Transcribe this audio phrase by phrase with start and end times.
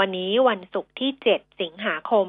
[0.00, 2.26] วันนี้วันศุกร์ที่ 7 สิงหาคม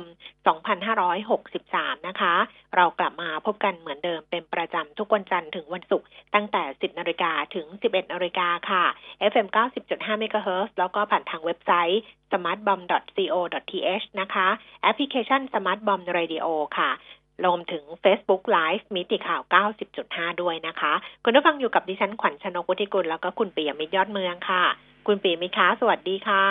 [1.24, 2.36] 2563 นะคะ
[2.76, 8.84] เรากลับมาพบกันเหมือนเดิมเป็นประจำทุกวันจันทร์ถึงวันศุกร์ตั้งแต่ 10 นาฬิกาถึง 11 นาฬิกาค่ะ
[9.32, 9.48] FM
[9.86, 12.02] 90.5 MHz แล้วก็ผ่านทางเว็บไซต์
[12.32, 14.48] smartbomb.co.th นะคะ
[14.82, 16.46] แอปพลิเคชัน smartbomb radio
[16.78, 16.90] ค่ะ
[17.46, 19.42] รวมถึง Facebook Live มิติข่าว
[19.92, 20.94] 90.5 ด้วยนะคะ
[21.24, 24.66] คุณผู้ฟังอยู่กับดิฉันขวัญชนกุธิกุลแล้วก็คุณปียมิตรยอดเมืองค่ะ
[25.08, 26.46] คุณปียมิตรคะสวัสดีค่ะ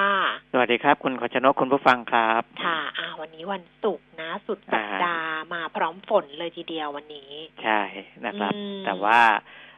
[0.53, 7.31] สวัสดีครับ คุณขวัญชนกคุณผู้ฟังครับ ค่ะอ่าวันนี้วันศุกร์นะ สุดสัปดาห์มาพร้อมฝนเลยทีเดียววันนี้
[7.63, 7.81] ใช่
[8.27, 9.21] นะครับอืมแต่ว่า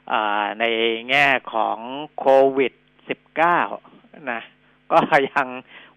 [0.08, 0.64] เอ่อใน
[1.10, 1.78] แง่ของ
[2.18, 2.72] โควิด
[3.50, 4.42] -19 นะ
[4.92, 4.98] ก็
[5.30, 5.48] ยัง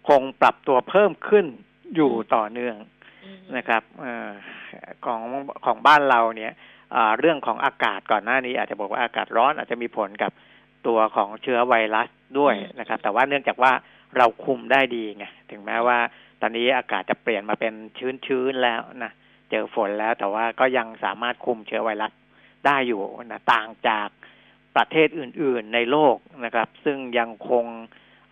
[0.08, 1.46] คงปรับตัวเพิ่มขึ้น
[1.94, 2.93] อยู่ต่อเนื่องอืม
[3.56, 4.30] นะครับเออ
[5.04, 5.20] ของ
[5.64, 6.52] ของบ้านเราเนี่ย
[6.92, 10.32] เอ่อเรื่องของอากาศก่อนหน้านี้ อาจจะบอกว่าอากาศร้อนอาจจะมีผลกับ
[10.86, 12.08] ตัวของเชื้อไวรัส
[12.38, 13.72] ด้วยนะครับ แต่ว่าเนื่องจากว่า
[14.16, 15.98] เราคุมได้ดีไงถึงแม้ว่า
[16.40, 17.74] ตอนนี้อากาศจะเปลี่ยนมาเป็น
[18.26, 19.12] ชื้นๆแล้วนะ
[19.50, 22.12] เจอฝนแล้วแต่ว่าก็ยังสามารถคุมเชื้อไวรัส
[22.66, 24.08] ได้อยู่นะต่างจาก
[24.76, 27.64] ประเทศอื่น ๆในโลกนะครับ ซึ่งยังคง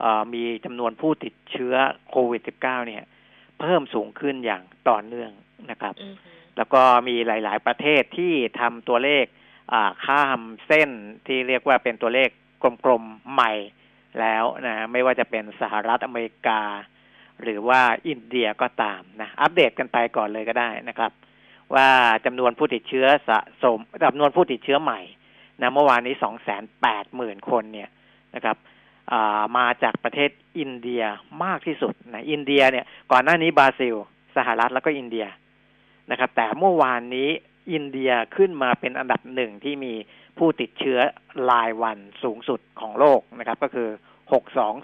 [0.01, 1.75] เอ่อมีจำนวนผู้ติดเชื้อ
[2.11, 3.03] โควิด -19 เนี่ย
[3.63, 5.31] เพิ่มสูงขึ้นอย่างต่อเนื่อง
[5.71, 6.15] นะครับอืม
[6.57, 9.25] แล้วก็มีหลาย ๆ ประเทศที่ทำตัวเลข
[9.73, 10.91] อ่าข้ามเส้น
[11.27, 12.29] ที่เรียกว่าเป็นตัวเลข
[12.85, 13.53] กลม ๆ ใหม่
[14.21, 16.63] แล้วนะไม่ว่าจะเป็นสหรัฐอเมริกา
[17.43, 21.13] หรือว่าอินเดียก็ตามนะ อัปเดตกันไปก่อนเลยก็ได้นะครับ
[21.75, 21.89] ว่า
[22.27, 25.01] จำนวนผู้ติดเชื้อสะสมจำนวนผู้ติดเชื้อใหม่
[25.61, 27.91] นะเมื่อวานนี้สองแสนแปดหมื่นคนเนี่ย
[28.35, 28.81] นะครับอ่า
[29.57, 31.03] มาจากประเทศอินเดีย
[31.45, 33.95] มากที่สุดนะอินเดียเนี่ยก่อนหน้านี้บราซิล
[34.37, 35.27] สหรัฐแล้วก็อินเดีย
[36.11, 37.29] นะครับ แต่เมื่อวานนี้
[37.73, 39.95] อินเดียขึ้นมาเป็นอันดับหนึ่งที่มี
[40.39, 40.99] ผู้ติดเชื้อ
[41.51, 43.89] รายวันสูงสุดของโลกนะครับ ก็คือ
[44.33, 44.75] หกสอง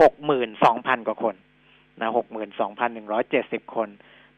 [0.00, 1.34] หกหมื่นสองพันกว่าคน
[2.00, 3.88] นะหกหมื่นสองพันหนึ่งร้อยเจ็ดสิบคน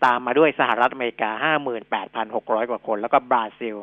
[0.04, 3.76] ตามมาด้วยสหรัฐอเมริกาห้าหมื่นแปดพันหกร้อยกว่าคน แล้วก็บราซิล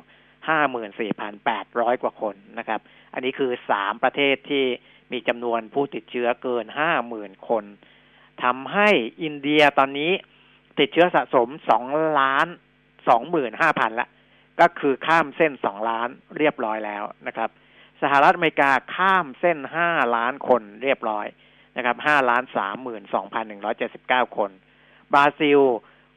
[0.49, 2.79] ห้าหมื่นสี่พันแปดร้อยกว่าคนนะครับ
[3.13, 4.65] อันนี้คือสามประเทศที่
[5.11, 7.63] มีจำนวนผู้ติดเชื้อเกินห้าหมื่นคน
[8.43, 8.89] ทำให้
[9.23, 10.11] อินเดียตอนนี้
[10.79, 11.83] ติดเชื้อสะสมสอง
[12.19, 12.47] ล้าน
[13.09, 14.07] สองหมื่นห้าพันละ
[14.59, 17.49] ก็คือข้ามเส้นสองล้านเรียบร้อยแล้วนะครับ
[18.01, 21.25] สหรัฐอเมริกาข้ามเส้นห้าล้านคนเรียบร้อย
[21.77, 24.51] นะครับห้าล้านสามหมื่นสองพันหนึ่งร้อยเจ็ดสิบเก้าคน
[25.13, 25.59] บราซิล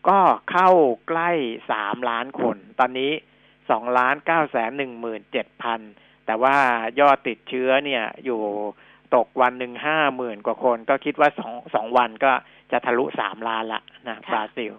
[0.09, 0.21] ก็
[0.51, 0.71] เข้า
[1.09, 1.31] ใกล้
[1.71, 3.13] สามล้านคน ตอนนี้
[3.71, 5.81] สองล้านเก้าแสนหนึ่งหมื่นเจ็ดพัน
[6.27, 6.57] แต่ว่า
[7.01, 8.41] ยอดติดเชื้อเนี่ยอยู่
[9.15, 12.33] ตกวันหนึ่งห้าหมื่นกว่าคน ก็คิดว่าสองสองวันก็
[12.73, 14.73] จะทะลุสามล้านละนะค่ะบราซิล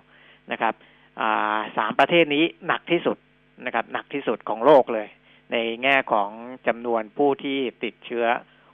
[0.52, 0.74] นะครับ
[1.22, 3.18] อ่าสามประเทศนี้หนักที่สุด
[3.66, 5.08] นะครับ หนักที่สุดของโลกเลย
[5.52, 6.30] ในแง่ของ
[6.68, 8.26] จำนวนผู้ที่ติดเชื้อ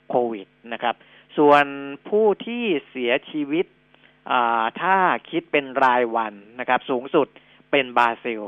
[0.10, 0.96] โควิดนะครับ
[1.38, 1.66] ส่วน
[2.10, 3.66] ผู้ที่เสียชีวิต
[4.32, 4.96] อ่าถ้า
[5.30, 7.28] คิดเป็นรายวันนะครับ สูงสุด
[7.72, 8.42] เป็นบราซิล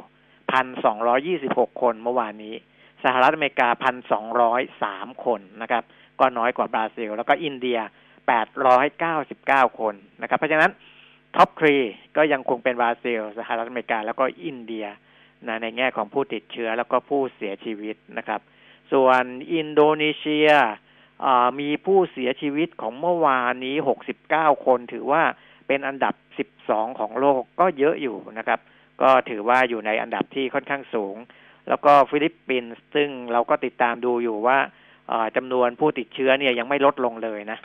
[0.51, 2.55] พันสองร้อยยี่สิบหกคนเมื่อวานนี้
[3.03, 5.83] สหรัฐอเมริกาพันสองร้อยสามคนนะครับ
[6.19, 7.79] ก็น้อยกว่าบราซิล แล้วก็อินเดีย
[8.27, 10.71] แปดร้อยเก้าสิบเก้าคนนะครับ เพราะฉะนั้น
[11.35, 11.75] top three
[12.17, 14.85] ก็ยังคงเป็นบราซิล สหรัฐอเมริกา แล้วก็อินเดีย
[15.47, 18.41] นะในแง่ของผู้ติดเชื้อแล้วก็ผู้เสียชีวิตนะครับ
[18.93, 19.23] ส่วน
[19.53, 20.49] อินโดนีเซีย
[21.59, 23.75] มีผู้เสียชีวิตของเมื่อวานนี้
[24.19, 25.23] 69 คน ถือว่า
[25.67, 26.13] เป็นอันดับ
[26.57, 28.59] 12 ของโลกก็เยอะอยู่นะครับ
[29.01, 31.15] ก็ถือว่าอยู่ในอันดับที่ค่อนข้างสูง
[31.67, 34.57] แล้วก็ฟิลิปปินส์ซึ่งเราก็ติดตามดูอยู่ว่า
[35.35, 37.59] จำนวนผู้ติดเชื้อเนี่ยยังไม่ลดลงเลยนะ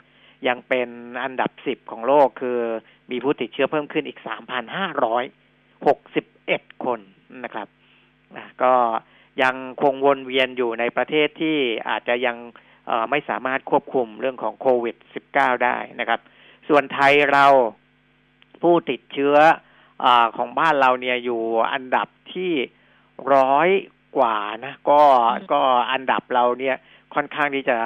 [0.47, 0.89] ยังเป็น
[1.23, 2.59] อันดับ10ของโลกคือ
[3.11, 4.19] มีผู้ติดเชื้อเพิ่มขึ้นอีก
[6.11, 6.99] 3,561คน
[7.43, 7.67] นะครับ
[8.63, 8.73] ก็
[9.43, 11.57] ยังคงวนเวียนอยู่ในประเทศที่
[11.89, 12.37] อาจจะยัง
[13.09, 14.95] ไม่สามารถควบคุมเรื่องของโควิด
[15.29, 16.19] -19 ได้นะครับ
[16.69, 17.45] ส่วนไทยเรา
[18.61, 19.35] ผู้ติดเชื้อ
[20.05, 20.07] อ
[20.37, 21.41] ของบ้านเราเนี่ยอยู่
[21.73, 22.51] อันดับที่
[23.33, 23.69] ร้อย
[24.17, 24.35] กว่า
[24.65, 25.01] นะ ก็
[25.37, 25.61] อืมก็
[25.91, 26.75] อันดับเราเนี่ย
[27.15, 27.77] ค่อนข้างที่จะ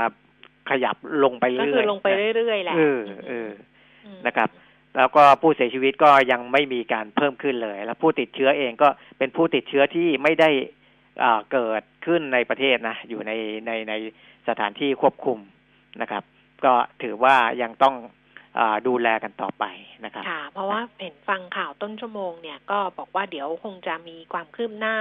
[0.69, 3.49] ขยับลงไปก็เรื่อยๆคือลงไปนะเรื่อยๆแหละเออเออ
[4.05, 4.49] มนะครับ
[4.97, 10.49] แล้วก็ผู้เสียชีวิตก็ยังไม่มีการเพิ่มขึ้นเลย แล้วผู้ติดเชื้อเองก็เป็นผู้ติดเชื้อที่ไม่ได้
[11.23, 13.31] อ่าเกิดขึ้นในประเทศนะ อยู่ใน
[13.67, 13.93] ในใน
[14.47, 15.39] สถานที่ควบคุม
[16.01, 16.23] นะครับ
[16.65, 16.73] ก็
[17.03, 18.11] ถือว่ายังต้องอ่า
[18.87, 19.65] ดูแลกันต่อไป
[20.05, 24.97] นะครับค่ะ เพราะว่าเห็นฟังข่าวต้นชั่วโมงเนี่ยก็บอกว่าเดี๋ยวคงจะมีความคืบหน้า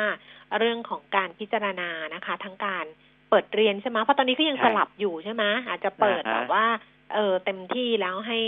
[0.59, 2.85] เรื่องของการพิจารณานะคะ ทั้งการ
[3.31, 6.67] เปิดเรียนใช่ไหมเพราะตอนนี้ก็ยังใช่สลับอยู่ใช่ไหมอาจจะเปิดอ่าฮะแบบว่า
[7.15, 8.39] เออเต็มที่แล้วให้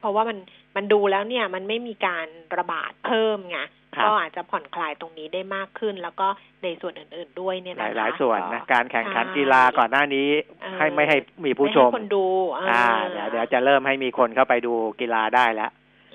[0.00, 0.38] เพราะว่ามัน
[0.76, 2.26] มันดูแล้วเนี่ย มันไม่มีการ
[2.58, 3.70] ระบาดเพิ่มไงครับ
[4.04, 6.28] ก็อาจจะผ่อนคลายตรงนี้ได้มากขึ้น แล้วก็
[6.62, 10.28] ในส่วนอื่น ๆ ด้วยเนี่ยหนะลายคะหลายส่วนนะก็การแข่งขันใช่กีฬาก่อนหน้านี้
[10.60, 12.24] เออให้ไม่ให้มีผู้ชมไให้คนดู
[12.70, 15.70] อ่าเดี๋ยวเดี๋ยวจะเริ่มให้มีคนเข้าไปดูกีฬาได้แล้ว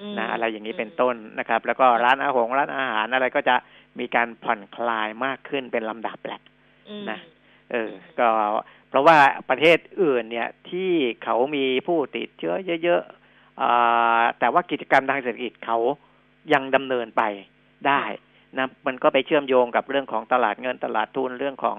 [0.10, 3.56] มนะอะไรอย่างนี้เป็นมต้นนะครับ แล้วก็ร้านอาหงร้านอาหารอะไรก็จะ
[4.00, 6.42] มีการผ่อนคลายมากขึ้นเป็นลำดับแหละ
[6.90, 7.20] อืมนะ
[7.72, 7.90] เออ
[8.20, 8.30] ก็
[8.90, 9.18] เพราะว่า
[9.50, 10.92] ประเทศอื่นเนี่ยที่
[11.24, 15.78] เขามีผู้ติดเชื้อเยอะๆอ่าแต่ว่ากิจกรรมทางเศรษฐกิจเขา
[16.54, 17.24] ยังดำเนินไป
[17.88, 18.04] ได้
[18.58, 21.78] นะมันก็ไปเชื่อมโยงกับเรื่องของตลาดเงินตลาดทุนเรื่องของ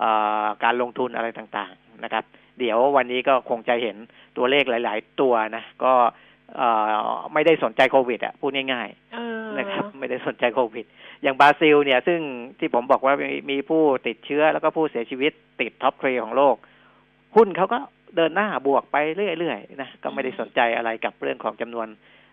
[0.00, 2.24] อาการลงทุนอะไรต่างๆนะครับ
[2.58, 3.96] เดี๋ยววันนี้ก็คงจะเห็น
[4.36, 5.92] ตัวเลขหลาย ๆ ตัวนะก็
[6.56, 6.68] เอ่
[7.12, 10.84] อไม่ได้สนใจโควิดอะพูดง่ายเออๆนะครับ ไม่ได้สนใจโควิด
[11.22, 12.20] อย่างบราซิล เนี่ย ซึ่ง
[12.58, 16.56] ที่ผมบอกว่ามีมีผู้ติดเชื้อแล้วก็ผู้เสียชีวิตติด top three ของโลก
[17.36, 17.78] หุ้นเขาก็
[18.16, 21.86] เดินหน้าบวกไปเรื่อยๆนะก็ไม่ได้สนใจอะไรกับเรื่องของจำนวน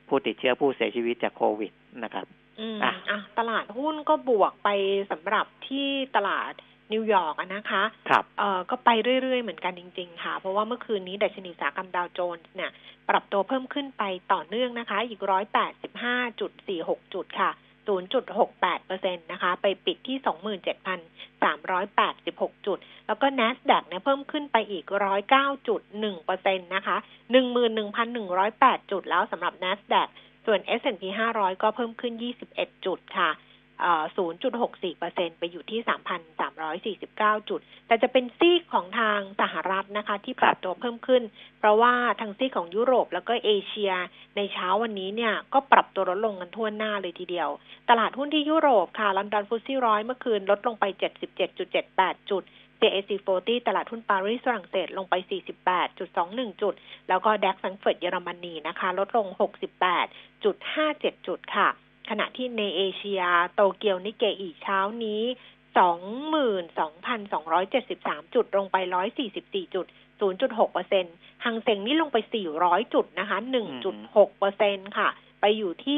[0.10, 1.72] ผู้ติดเชื้อผู้เสียชีวิตจากโควิด
[2.04, 2.26] นะครับ
[2.60, 4.70] อืมอะอะตลาดหุ้นก็บวกไป
[5.12, 6.54] สำหรับที่ตลาด
[6.94, 8.90] นิวยอร์กอะนะคะครับเอ่อก็ไป
[9.22, 12.72] เรื่อยๆ เหมือนกันจริง ๆ ค่ะ เพราะว่าเมื่อคืนนี้ดัชนีอุตสาหกรรมดาวโจนส์เนี่ย
[13.10, 14.04] ปรับตัวเพิ่มขึ้นไป
[14.34, 17.52] ต่อเนื่องนะคะ อีกร้อยแปดสิบห้าจุดสี่หกจุดค่ะ
[17.88, 21.00] ศูนย์จุดหกแปดเปอร์เซ็นตนะคะ ไปปิดที่สองหมื่นเจ็ดพัน
[21.44, 26.98] สามร้อยแปดสิบหกจุด แล้วก็ NASDAQ เนี่ยเพิ่มขึ้นไปอีกร้อยเก้าจุดหนึ่งเปอร์เซ็นตนะคะ
[27.32, 30.08] หนึ่งหมื่นหนึ่งพันหนึ่งร้อยแปดจุดแล้วสำหรับ NASDAQ
[30.46, 31.04] ส่วน S&P
[31.36, 32.14] 500 ก็เพิ่มขึ้น
[32.50, 33.32] 21 จุดค่ะ
[33.82, 34.04] เอ่อ
[34.72, 35.80] 0.64%ไปอยู่ที่
[37.40, 41.24] 3,349 จุด แต่จะเป็นซีกของทางสหรัฐนะคะ ที่ปรับตัวเพิ่มขึ้น
[41.60, 43.94] เพราะว่าทางซีกของยุโรปแล้วก็เอเชีย
[44.36, 47.50] ในเช้าวันนี้เนี่ย ก็ปรับตัวลดลงกันทั่วหน้าเลยทีเดียว
[47.90, 50.86] ตลาดหุ้นที่ยุโรปค่ะลอนดอน FTSE ร้อยเมื่อคืนลดลงไป
[51.58, 52.44] 77.78 จุด
[52.86, 55.14] CAC 40 ตลาดหุ้นปารีสฝรั่งเศสลงไป
[55.90, 56.74] 48.21 จุด
[57.10, 59.28] แล้วก็ DAX แฟรงก์เฟิร์ตเยอรมนีนะคะ ลดลง
[60.08, 61.68] 68.57 จุดค่ะ
[62.10, 63.22] ขณะที่ในเอเชีย
[63.54, 65.22] โตเกียวนิกเคอิเช้านี้
[65.84, 68.78] 22,273 จุดลงไป
[69.26, 69.86] 144 จุด
[70.22, 71.06] 0.6เปอร์เซ็น
[71.46, 72.18] หังเซ็งนี่ลงไป
[72.56, 73.38] 400 จุดนะคะ
[73.88, 75.10] 1.6เปอร์เซ็นค่ะ
[75.42, 75.98] ไปอยู่ที่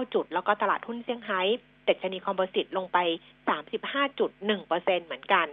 [0.00, 1.40] 24,529 จุด แล้วก็ตลาดหุ้นเซี่ยงไฮ้
[1.88, 2.98] ดัชนีคอมโพสิตลงไป
[4.02, 5.46] 35.1เปอร์เซ็นเหมือนกัน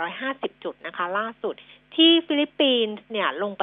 [0.00, 1.54] 3,350 จุดนะคะ ล่าสุด
[1.96, 3.62] ที่ฟิลิปปินส์เนี่ยลงไป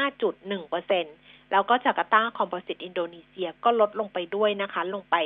[0.00, 1.04] 65.1เปอร์เซ็น
[1.52, 5.16] แล้วก็จาการ์ตาคอมโพสิตอินโดนีเซียก็ลดลงไปด้วยนะคะ ลงไป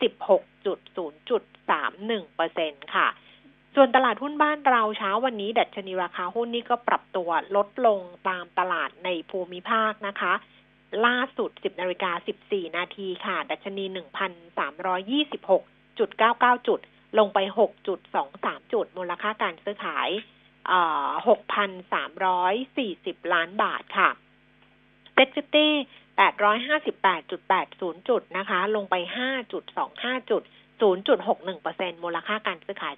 [0.00, 3.08] 16.0.31เปอร์เซ็นค่ะ
[3.74, 10.32] ส่วนตลาดหุ้นบ้านเราเช้าวันนี้ ดัชนีราคาหุ้นนี่ก็ปรับตัวลดลงตามตลาดในภูมิภาคนะคะ
[11.06, 12.10] ล่าสุด 10นาฬิกา
[12.44, 16.80] 14 นาทีค่ะ ดัชนี 1,326.99 จุด
[17.18, 17.38] ลงไป
[18.06, 20.08] 6.23 จุด มูลค่าการซื้อขาย
[21.28, 24.10] 6,340 ล้านบาทค่ะ
[25.14, 25.72] SET fifty
[27.30, 28.94] 858.80 จุดนะคะ ลงไป
[29.62, 30.42] 5.25 จุด
[30.82, 32.94] 0.61%มูลค่าการซื้อขาย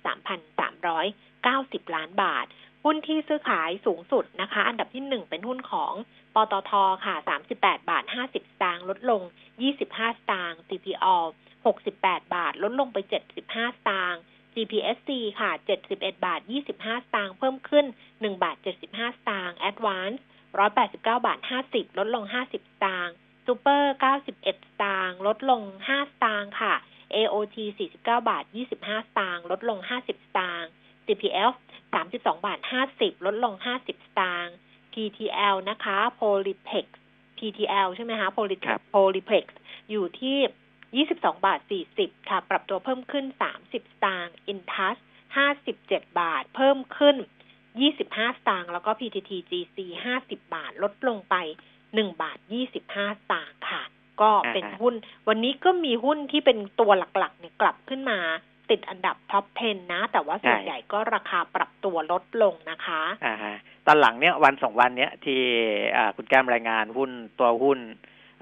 [0.76, 2.46] 3,390 ล้านบาท
[2.84, 5.92] หุ้นที่ซื้อขายสูงสุดนะคะ อันดับที่หนึ่งเป็นหุ้นของ
[6.34, 6.72] ปตท
[7.04, 7.14] ค่ะ
[7.52, 9.22] 38 บาท 50 สตางค์ลดลง
[9.68, 11.06] 25 สตางค์ CPALL
[11.74, 14.20] 68 บาท ลดลงไป 75 สตางค์
[14.54, 15.10] GPSC
[15.40, 15.50] ค่ะ
[15.86, 20.18] 71 บาท 25 สตางค์ เพิ่มขึ้น 1 บาท 75 สตางค์ Advance
[20.62, 23.14] 189 บาท 50 ลดลง 50 สตางค์
[23.46, 24.48] Super 91 ส
[24.82, 26.74] ตางค์ ลดลง 5 สตางค์ค่ะ
[27.14, 30.08] AOT 49 บาท 25 สตางค์ ลดลง 50 ส
[30.38, 30.70] ตางค์
[31.06, 31.52] CPF
[31.92, 32.58] 32 บาท
[32.92, 34.56] 50 ลดลง 50 สตางค์
[34.92, 36.86] PTL นะคะ Polypex
[37.38, 39.44] PTL ใช่ไหมคะ Polypex Polypex
[39.90, 41.60] อยู่ที่ 22 บาท
[41.94, 45.00] 40 ค่ะ ปรับตัวเพิ่มขึ้น 30 สตางค์ Intouch
[45.58, 47.16] 57 บาท เพิ่มขึ้น
[47.80, 49.78] 25 สตางค์ แล้วก็ PTT GC
[50.16, 51.34] 50 บาท ลดลงไป
[51.80, 53.82] 1 บาท 25 สตางค์ค่ะ
[54.20, 54.94] ก็เป็นหุ้น
[55.28, 58.18] วันนี้ก็มีหุ้นที่เป็นตัวหลักๆเนี่ยกลับขึ้นมา
[58.72, 63.54] ติดอันดับ top 10 นะ แต่ว่าส่วนใหญ่ก็ราคาปรับตัวลดลงนะคะอ่าฮะ
[63.86, 65.40] ตอนหลังเนี้ยวันสองวันเนี้ยที่
[65.96, 67.78] อ่าคุณแก้มรายงานหุ้นตัวหุ้น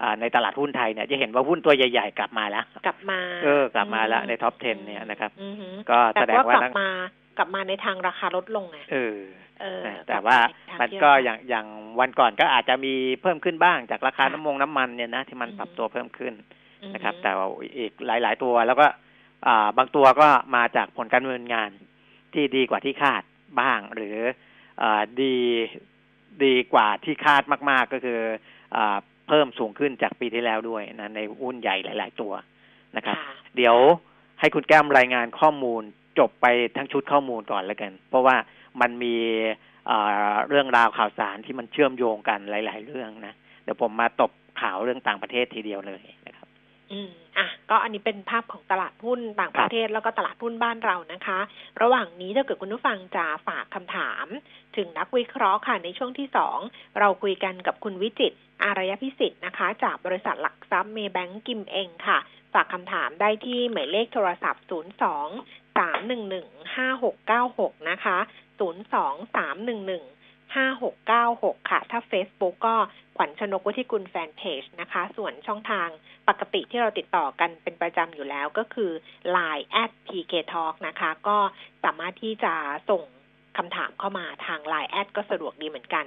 [0.01, 6.89] อ่าในตลาดหุ้นไทยเนี่ยจะเห็นว่าหุ้นตัวใหญ่ ๆ กลับมาแล้ว กลับมา เออกลับมาแล้วใน top 10 เนี่ยนะครับอือฮึก็แต่แสดงว่าว่ากลันับกมา
[7.39, 9.17] กลับมาในทางราคาลดลงไงเออ
[9.61, 11.67] เออนะกลัแต่บว่าในทางมันที่ก็ราคาอย่างอย่าง
[12.01, 16.35] วันก่อนก็อาจจะมีเพิ่มขึ้นบ้างจากราคาค่ะน้ำมงน้ำมันเนี่ยนะที่มันอือฮึปรับตัวเพิ่มขึ้น
[16.83, 17.47] อือฮึนะครับ แต่ว่า
[17.79, 18.97] อีกหลาย ๆ ตัวแล้วก็อ่า
[19.79, 21.71] บางตัวก็มาจากผลการดำเนินงาน
[22.35, 23.23] ที่ดีกว่าที่คาด
[23.61, 24.17] บ้าง หรือ
[24.83, 25.37] อ่าดี
[26.45, 28.21] ดีกว่าที่คาดมาก ๆ ก็คือ
[28.77, 28.79] อ
[29.29, 32.33] เพิ่มสูงขึ้นจากปีที่แล้วด้วยนะในหุ้นใหญ่หลาย ๆ ตัว
[32.97, 33.17] นะครับ
[33.57, 33.77] เดี๋ยว
[34.41, 35.83] ให้คุณแก้มรายงานข้อมูล
[36.19, 38.37] จบไปทั้งชุดข้อมูลก่อนแล้วกัน เพราะว่า
[38.81, 39.17] มันมี
[40.49, 44.31] เรื่องราวข่าวสารที่มันเชื่อมโยงกันหลาย ๆ เรื่องนะ เดี๋ยวผมมาตบ
[44.61, 46.49] ข่าวเรื่องต่างประเทศทีเดียวเลยนะครับ
[46.93, 47.09] อืม
[47.41, 51.39] อะก็อันนี้เป็นภาพของตลาดหุ้นต่างประเทศแล้วก็ตลาดหุ้นบ้านเรานะคะ
[51.83, 54.27] ระหว่างนี้ถ้าเกิดคุณผู้ฟังจะฝากคำถาม
[54.77, 56.59] ถึงนักวิเคราะห์ค่ะในช่วงที่สอง
[56.99, 58.33] เราคุยกันกับคุณวิจิต
[58.63, 62.19] อารยพิสิทธิ์นะคะ จากบริษัทหลักทรัพย์เมย์แบงก์กิมเองค่ะ
[62.55, 64.73] ฝากคำถามได้ที่หมายเลขโทรศัพท์ 02
[65.79, 68.19] 311 5696 นะคะ
[68.61, 70.20] 02 311
[70.59, 72.77] 5696 ค่ะ ถ้า Facebook ก็
[73.17, 75.89] ขวัญชนกวุฒิกุลแฟนเพจนะคะ ส่วนช่องทาง
[76.29, 78.91] ปกติที่เราติดต่อกันเป็นประจำอยู่แล้วก็คือ
[79.37, 81.39] Line at pk talk นะคะ ก็
[81.85, 82.55] สามารถที่จะ
[82.91, 83.03] ส่ง
[83.57, 86.07] คำถามเข้ามาทาง Line แอดก็สะดวกดีเหมือนกัน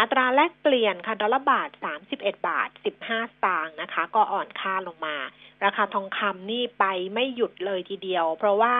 [0.00, 1.70] อัตราแลกเปลี่ยนค่ะ ดอลลาร์บาท
[2.06, 2.68] 31 บาท
[3.00, 5.16] 15 สตางค์นะคะ ก็อ่อนค่าลงมา
[5.64, 8.74] ราคาทองคำนี่ไปไม่หยุดเลยทีเดียว เพราะว่า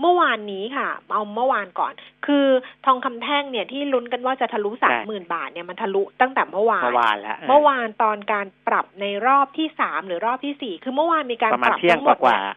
[0.00, 1.92] เมื่อวานนี้ค่ะ เอาเมื่อวานก่อน
[2.26, 2.46] คือ
[2.86, 12.56] ทองคำแท่งเนี่ยที่ลุ้นกันว่าจะทะลุสามหมื่นบาทเนี่ยมันทะลุตั้งแต่เมื่อวาน เมื่อวานแล้วเมื่อวานตอนการปรับในรอบที่สามหรือรอบที่สี่คือเมื่อวานมีการประมาปณรับเที่ยงทั้งหมดกว่าเนี่ย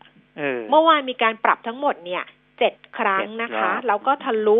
[0.72, 2.24] เมื่อวานมีการปรับทั้งหมดเนี่ย
[2.60, 4.60] เจ็ดครั้งนะคะแล้วก็ทะลุ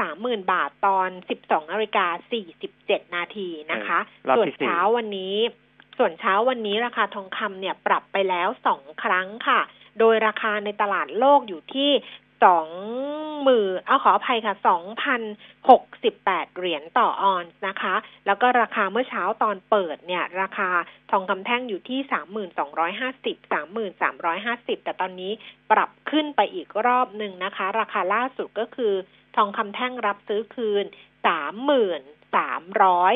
[0.00, 3.98] สามหมื่นบาทตอนสิบสองนาฬิกาสี่สิบเจ็ดนาทีนะคะ
[4.36, 5.36] ส่วนเช้าวันนี้
[5.98, 9.60] ส่วนเช้าวันนี้ราคาทองคำเนี่ยปรับไปแล้วสองครั้งค่ะ
[9.98, 11.90] โดยราคาในตลาดโลกอยู่ที่
[12.44, 12.70] สอง
[13.42, 15.22] หมื่นเอาขออภัยค่ะสองพัน
[15.70, 17.94] หกสิบแปดเหรียญต่อออนซ์นะคะ
[18.26, 20.70] แล้วก็ราคาเมื่อเช้าตอนเปิดเนี่ย ราคา
[21.10, 25.32] ทองคำแท่งอยู่ที่สามหมื่นสองร้อยห้าสิบสามหมื่นสามร้อยห้าสิบแต่ตอนนี้
[25.70, 28.94] ปรับขึ้นไปอีกรอบหนึ่งนะคะ ราคาล่าสุดก็คือ
[29.36, 30.84] ทองคำแท่งรับซื้อคืน
[31.26, 32.00] สามหมื่น
[32.36, 33.14] สามร้อย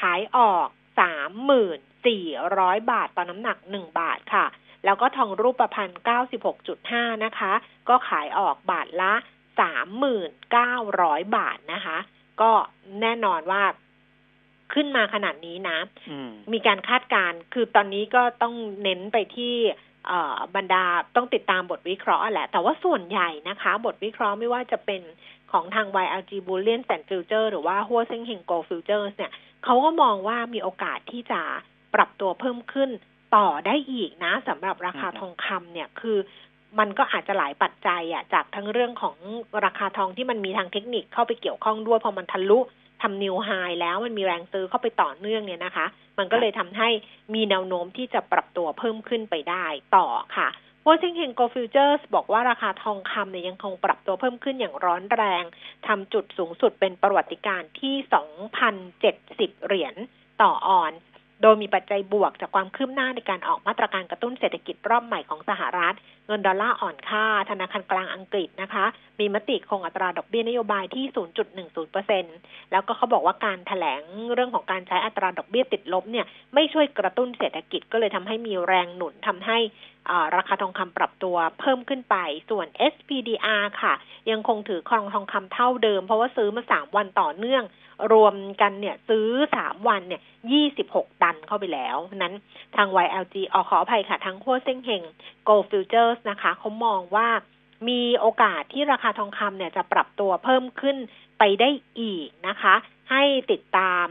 [0.00, 2.24] ขายออก สามหมื่นสี่
[2.58, 4.46] ร้อยบาทต่อน้ำหนักหนึ่งบาทค่ะ
[4.84, 7.52] แล้วก็ทองรูปประพันธ์เก้าสิบหกจุดห้านะคะ
[7.88, 9.14] ก็ขายออกบาทละ
[9.60, 11.98] สามหมื่นเก้าร้อยบาทนะคะ
[12.40, 12.52] ก็
[13.00, 13.62] แน่นอนว่า
[14.74, 15.78] ขึ้นมาขนาดนี้นะ
[16.52, 19.54] มีการคาดการณ์คือตอนนี้ก็ต้องเน้นไปที่
[20.56, 20.84] บรรดา
[21.16, 25.02] ต้องติดตามบทวิเคราะห์แหละ แต่ว่าส่วนใหญ่นะคะ บทวิเคราะห์ไม่ว่าจะเป็น
[25.52, 29.32] ของทาง YLG Bullion and Future หรือว่าหัวเซ็งเฮงโก Futures เนี่ย
[29.64, 31.40] เขาก็มองว่ามีโอกาสที่จะ
[31.94, 32.90] ปรับตัวเพิ่มขึ้น
[33.36, 36.18] ต่อได้อีกนะสำหรับราคาทองคำเนี่ยคือ
[36.78, 39.16] มันก็อาจจะหลายปัจจัยอะจากทั้งเรื่องของ
[39.64, 42.58] ราคาทองที่มันมีทางเทคนิคเข้าไปเกี่ยวข้องด้วยพอมันทะลุ
[43.02, 43.50] ทำนิวไฮ
[43.80, 45.86] แล้วมันมีแรงซื้อเข้าไปต่อเนื่องเนี่ยนะคะ
[46.18, 46.88] มันก็เลยทำให้
[47.34, 50.48] มีแนวโน้มที่จะปรับตัวเพิ่มขึ้นไปได้ต่อค่ะ
[50.88, 55.44] ฮั่วเซ่งเฮง Gold Futures บอกว่าราคาทองคำเนี่ยยังคงปรับตัวเพิ่มขึ้นอย่างร้อนแรง
[55.86, 57.94] ทำจุดสูงสุดเป็นประวัติการณ์ที่
[58.80, 59.94] 2,070 เหรียญ
[60.42, 60.92] ต่อออนซ์
[61.42, 65.94] โดยมีปัจจัยบวกจากความคืบหน้าในการออกมาตรการกระตุ้นเศรษฐกิจรอบใหม่ของสหรัฐ
[66.26, 68.84] เงินดอลลาร์อ่อนค่า ธนาคารกลางอังกฤษนะคะ
[69.20, 71.04] มีมติคงอัตราดอกเบี้ยนโยบายที่
[71.88, 74.02] 0.10%แล้วก็เขาบอกว่าการถแถลง
[74.34, 79.58] เรื่องของการใช้อัตราดอกเบี้ยติดลบเนี่ยไม่ช่วยกระตุ้นเศรษฐกิจก็เลยทำให้มีแรงหนุนทำให้
[80.36, 82.16] ราคาทองคำปรับตัวเพิ่มขึ้นไป
[82.50, 83.94] ส่วน SPDR ค่ะ
[84.30, 87.64] ยังคงถือครองทองคำเท่าเดิม เพราะว่าซื้อมา3วันต่อเนื่อง
[88.12, 89.28] รวมกันเนี่ยซื้อ
[89.60, 90.22] 3วันเนี่ย
[90.72, 92.34] 26ตันเข้าไปแล้ว นั้น
[92.76, 95.02] ทาง YLG ออขออภัยค่ะทั้งขั้วเส้งเฮง
[95.48, 97.28] Gold Futures นะคะเขามองว่า
[97.88, 100.96] มีโอกาสที่ราคาทองคำเนี่ยจะปรับตัวเพิ่มขึ้น
[101.38, 101.68] ไปได้
[102.00, 102.74] อีกนะคะ
[103.10, 104.06] ให้ติดตาม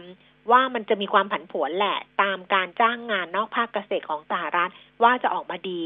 [0.52, 4.72] ว่ามันจะมีความผันผวนแหละตามการจ้างงานนอกภาคเกษตรของสหรัฐ
[5.04, 5.82] ว่าจะออกมาดี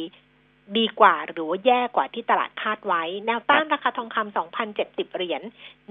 [0.77, 5.41] ดีกว่าหรือว่าแย่กว่าที่ตลาดคาดไว้ แนวต้านราคาทองคำ2,070 เหรียญ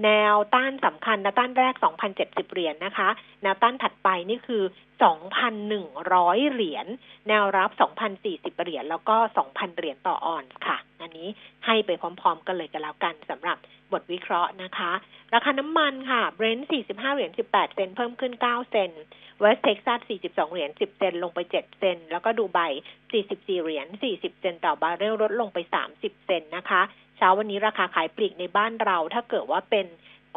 [0.04, 1.75] แนวต้านสำคัญแนวต้านแรก
[2.14, 3.08] 2,070 เหรียญนะคะ
[3.42, 4.62] แนวต้านถัดไปนี่คือ
[5.02, 6.87] 2,100 เหรียญ
[7.28, 7.71] แนวรับ
[8.17, 11.28] 2,040 เหรียญ แล้วก็ 2,000 เหรียญต่อออนซ์ค่ะ อันนี้
[11.67, 13.59] ให้ไปพร้อมๆ กันเลยกันแล้วกันสำหรับ
[13.93, 14.93] บทวิเคราะห์นะคะ
[15.35, 18.90] ราคาน้ำมันค่ะ เบรนท์45 เหรียญ 18 เซนต์ เพิ่มขึ้น 9 เซนต์
[19.40, 22.59] เวสต์เท็กซัส 42 เหรียญ 10 เซน ลงไป 7 เซนต์ แล้วก็ดูไบ
[23.11, 23.87] 44 เหรียญ
[24.17, 25.59] 40 เซนต์ต่อบาร์เรลลดลงไป
[25.93, 26.83] 30 เซนต์นะคะ
[27.17, 29.87] เช้าวันนี้ราคาขายปลีกในบ้านเราถ้าเกิดว่าเป็น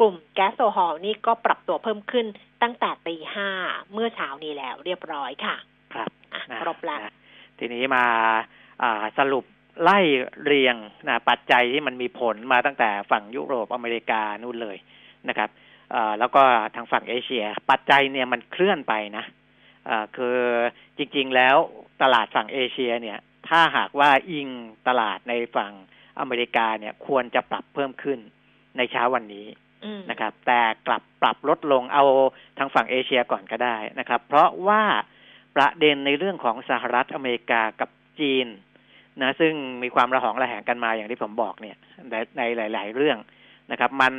[0.00, 2.26] กลุ่มแก๊สโซฮอลนี่ก็ปรับตัวเพิ่มขึ้น
[2.62, 3.48] ตั้งแต่ตีห้า
[3.92, 5.56] เมื่อเช้านี้แล้วเรียบร้อยค่ะ
[5.94, 6.10] ครับ
[6.60, 7.00] ครบแล้ว
[7.58, 8.04] ทีนี้มา
[9.18, 9.44] สรุป
[9.82, 9.98] ไล่
[10.44, 10.76] เรียง
[11.08, 14.76] นะปัจจัยที่มันมีผลมาตั้งแต่ฝั่งยุโรปอเมริกานู่นเลย
[15.28, 15.50] นะครับ
[16.18, 16.42] แล้วก็
[16.74, 19.24] ทางฝั่งเอเชีย ปัจจัยเนี่ยมันเคลื่อนไปนะ
[20.16, 20.36] คือ
[20.98, 21.56] จริง ๆ แล้ว
[22.02, 23.18] ตลาดฝั่งเอเชียเนี่ย
[23.48, 24.48] ถ้าหากว่าอิง
[24.88, 25.72] ตลาดในฝั่ง
[26.20, 28.18] อเมริกาเนี่ย ควรจะปรับเพิ่มขึ้น
[28.76, 29.61] ในเช้าวันนี้อืม
[30.10, 32.04] นะครับ แต่กลับปรับลดลงเอา
[32.58, 34.82] ทางฝั่งเอเชียก่อนก็ได้นะครับ เพราะว่า
[35.56, 37.88] ประเด็นในเรื่องของสหรัฐอเมริกากับ
[38.20, 38.46] จีน
[39.22, 41.76] นะซึ่งมีความระหองระแหงกันมาอย่างที่ผมบอกเนี่ย
[42.38, 43.18] ในหลาย ๆ เรื่อง
[43.70, 44.14] นะครับ มัน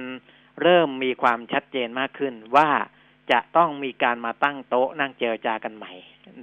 [0.61, 2.69] เริ่มมีความชัดเจนมากขึ้นว่า
[3.31, 5.91] จะต้องมีการมาตั้งโต๊ะนั่งเจรจากันใหม่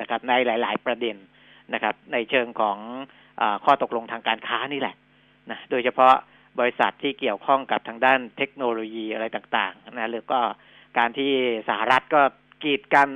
[0.00, 1.16] นะครับ ในหลาย ๆ ประเด็น
[1.74, 2.78] นะครับ ในเชิงของ
[3.40, 4.94] อข้อตกลงทางการค้านี่แหละ
[5.50, 6.14] นะโดยเฉพาะ
[6.58, 10.40] บริษัทที่เกี่ยวข้องกับทางด้านเทคโนโลยีอะไรต่างๆนะหรือก็
[10.98, 11.30] การที่
[11.68, 12.22] สหรัฐก็
[12.62, 13.08] กีดกัน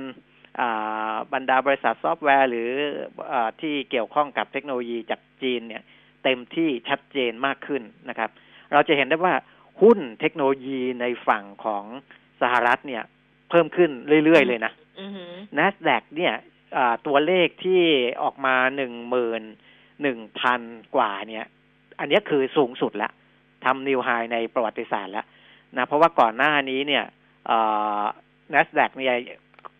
[0.59, 2.69] อ่าบรรดาบริษัทซอฟต์แวร์ หรือ
[3.31, 5.83] อาที่เกี่ยวข้องกับเทคโนโลยีจากจีนเนี่ย
[6.23, 8.29] เต็มที่ชัดเจนมากขึ้นนะครับ
[8.73, 9.33] เราจะเห็นได้ว่า
[9.81, 11.83] หุ้นเทคโนโลยีในฝั่งของ
[12.41, 13.03] สหรัฐเนี่ย
[13.49, 13.91] เพิ่มขึ้น
[14.25, 16.33] เรื่อย ๆ เลยนะอือหือ NASDAQ เนี่ย
[16.77, 17.81] อ่าตัวเลขที่
[18.23, 19.43] ออกมาหนึ่งหมื่น
[20.01, 20.61] หนึ่งพัน
[20.95, 21.45] กว่าเนี่ย
[21.99, 23.11] อันเนี้ยคือสูงสุดแล้ว
[23.65, 25.25] ทำนิวไฮในประวัติศาสตร์แล้ว
[25.77, 27.03] นะเพราะว่าก่อนหน้านี้เนี่ย
[27.47, 27.59] เอ่
[27.99, 28.01] อ
[28.53, 29.15] NASDAQ เนี่ย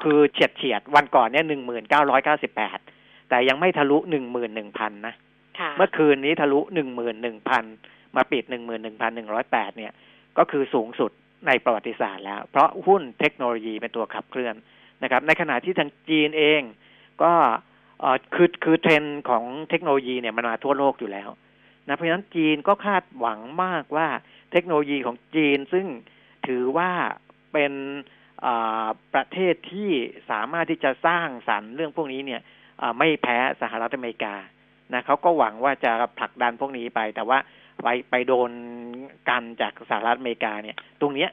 [0.04, 2.80] คือเฉียดเฉียดๆวันก่อนเนี่ยหนึ่งหมื่นเก้าร้อยเก้าสิบแปด
[3.30, 5.14] แต่ยังไม่ทะลุหนึ่งหมื่นหนึ่งพันนะ
[5.60, 7.64] ค่ะเมื่อคืนนี้ทะลุหนึ่งหมื่นหนึ่งพัน
[8.16, 9.94] มาปิดหนึ่งหมื่นหนึ่งพันหนึ่งร้อยแปดเนี่ย
[10.38, 11.12] ก็คือสูงสุด
[11.48, 14.56] ในประวัติศาสตร์แล้ว เพราะหุ้นเทคโนโลยีเป็นตัวขับเคลื่อน
[15.04, 16.62] นะครับ ในขณะที่ทางจีนเอง
[17.24, 17.32] ก็
[18.00, 21.30] เอ่อคือคือเทรนด์ของเทคโนโลยีเนี่ยมันมาทั่วโลกอยู่แล้ว
[21.88, 24.08] นะเพราะฉะนั้นจีนก็คาดหวังมากว่า
[24.52, 25.86] เทคโนโลยีของจีนซึ่ง
[26.48, 26.92] ถือว่า
[27.54, 27.74] เป็น
[29.14, 29.92] ประเทศที่
[30.30, 32.42] สามารถที่จะสร้างสรรค์เรื่องพวกนี้เนี่ย
[32.98, 34.36] ไม่แพ้สหรัฐอเมริกา
[34.94, 37.38] นะเขาก็หวังว่าจะผลักดันพวกนี้ไป แต่ว่า
[37.84, 38.52] ไปไปโดน
[39.30, 41.30] กันจากสหรัฐอเมริกาเนี่ย ตรงเนี้ย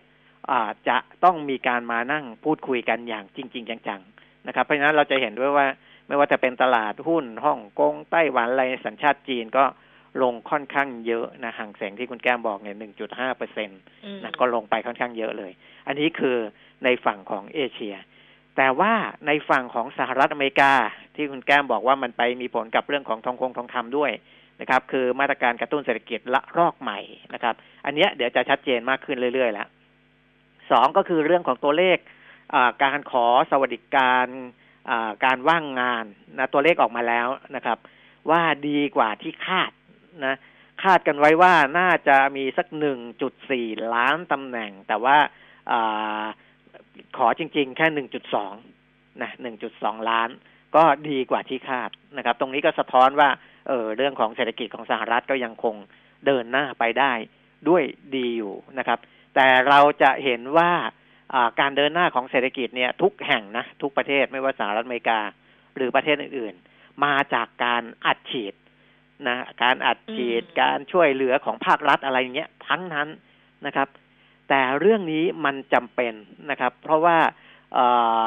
[0.88, 5.66] จะต้องมีการมานั่งพูดคุยกันอย่างจริง ๆ จังๆนะครับ เพราะฉะนั้นเราจะเห็นด้วยว่า
[6.08, 9.64] ไม่ว่าจะเป็นตลาดหุ้นฮ่องกงไต้หวันอะไรสัญชาติจีนก็
[10.22, 15.52] ลงค่อนข้างเยอะนะห่างแสงที่คุณแก้มบอกเนี่ยหนึ่งจุดห้าเปอร์เซ็นตอืมนะก็ลงไปค่อนข้างเยอะเลย
[15.86, 16.36] อันนี้คือ
[16.84, 17.96] ในฝั่งของเอเชีย
[18.56, 18.92] แต่ว่า
[19.26, 20.72] ในฝั่งของสหรัฐอเมริกา
[21.16, 24.12] ที่คุณแก้มบอกว่ามันไปมีผลกับเรื่องของทองคงทองคำด้วย
[24.60, 26.98] นะครับ คือมาตรการกระตุ้นเศรษฐกิจละรอกใหม่
[27.34, 29.68] นะครับ อันเนี้ยเดี๋ยวจะชัดเจนมากขึ้นเรื่อยๆแล้ว
[30.70, 31.98] สองก็คือเรื่องของตัวเลข
[32.54, 34.26] อ่าการขอสวัสดิการ
[34.90, 36.04] อ่าการว่างงาน
[36.38, 37.78] นะตัวเลขออกมาแล้วนะครับ
[38.30, 39.70] ว่าดีกว่าที่คาด
[40.24, 40.34] นะ
[40.82, 45.18] คาดกันไว้ว่าน่าจะมีสักหนึ่งจุดสี่ล้านตำแหน่ง แต่ว่า
[45.72, 45.74] อ
[47.16, 48.52] ขอจริง ๆ แค่หนึ่งจุดสอง
[49.22, 50.28] นะหนึ่งจุดสองล้าน
[50.76, 53.28] ก็ดีกว่าที่คาดนะครับ ตรงนี้ก็สะท้อนว่า
[53.68, 55.74] เออเรื่องของเศรษฐกิจของสหรัฐก็ยังคง
[56.26, 57.12] เดินหน้าไปได้
[57.68, 57.82] ด้วย
[58.16, 58.98] ดีอยู่นะครับ
[59.34, 60.72] แต่เราจะเห็นว่า
[61.34, 65.20] อ่าการเดินหน้าของเศรษฐกิจเนี่ย ทุกแห่งนะ ทุกประเทศไม่ว่าสหรัฐอเมริกา
[65.76, 68.54] หรือประเทศอื่น ๆ มาจากการอัดฉีด
[69.26, 73.08] นะการอัดฉีดอืมการช่วยเหลือของภาครัฐอะไรเงี้ยทั้งนั้น
[73.66, 73.88] นะครับ
[74.48, 76.14] แต่เรื่องนี้มันจำเป็น
[76.50, 77.18] นะครับ เพราะว่า
[77.72, 77.86] เอ่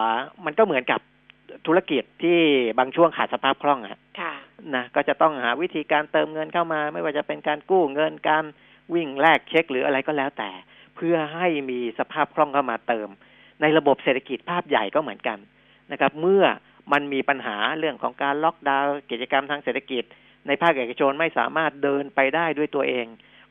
[0.10, 0.12] อ
[0.46, 1.02] มันก็เหมือนกับ
[1.68, 2.40] ธุรกิจที่
[2.80, 4.34] บางช่วงขาดสภาพคล่องอะค่ะ
[4.76, 8.46] นะก็จะต้องหาวิธีการเติมเงินเข้ามา ไม่ว่าจะเป็นการกู้เงินการ
[8.94, 10.50] วิ่งแลกเช็คหรืออะไรก็แล้วแต่
[10.96, 13.10] เพื่อให้มีสภาพคล่องเข้ามาเติม
[13.62, 15.38] ในระบบเศรษฐกิจภาพใหญ่ก็เหมือนกัน
[15.92, 16.44] นะครับ เมื่อ
[16.92, 20.04] มันมีปัญหาเรื่องของการล็อกดาวน์กิจกรรมทางเศรษฐกิจ
[20.48, 23.06] ในภาคเอกชนไม่สามารถเดินไปได้ด้วยตัวเอง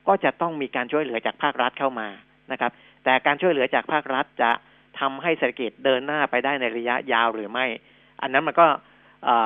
[0.09, 2.09] ก็จะต้องมีการช่วยเหลือจากภาครัฐเข้ามา
[2.52, 2.72] นะครับ
[3.04, 4.50] แต่การช่วยเหลือจากภาครัฐจะ
[5.00, 7.66] ทำให้เศรษฐกิจเดินหน้าไปได้ในระยะยาวหรือไม่
[8.22, 8.66] อันนั้นมันก็
[9.24, 9.37] เอ่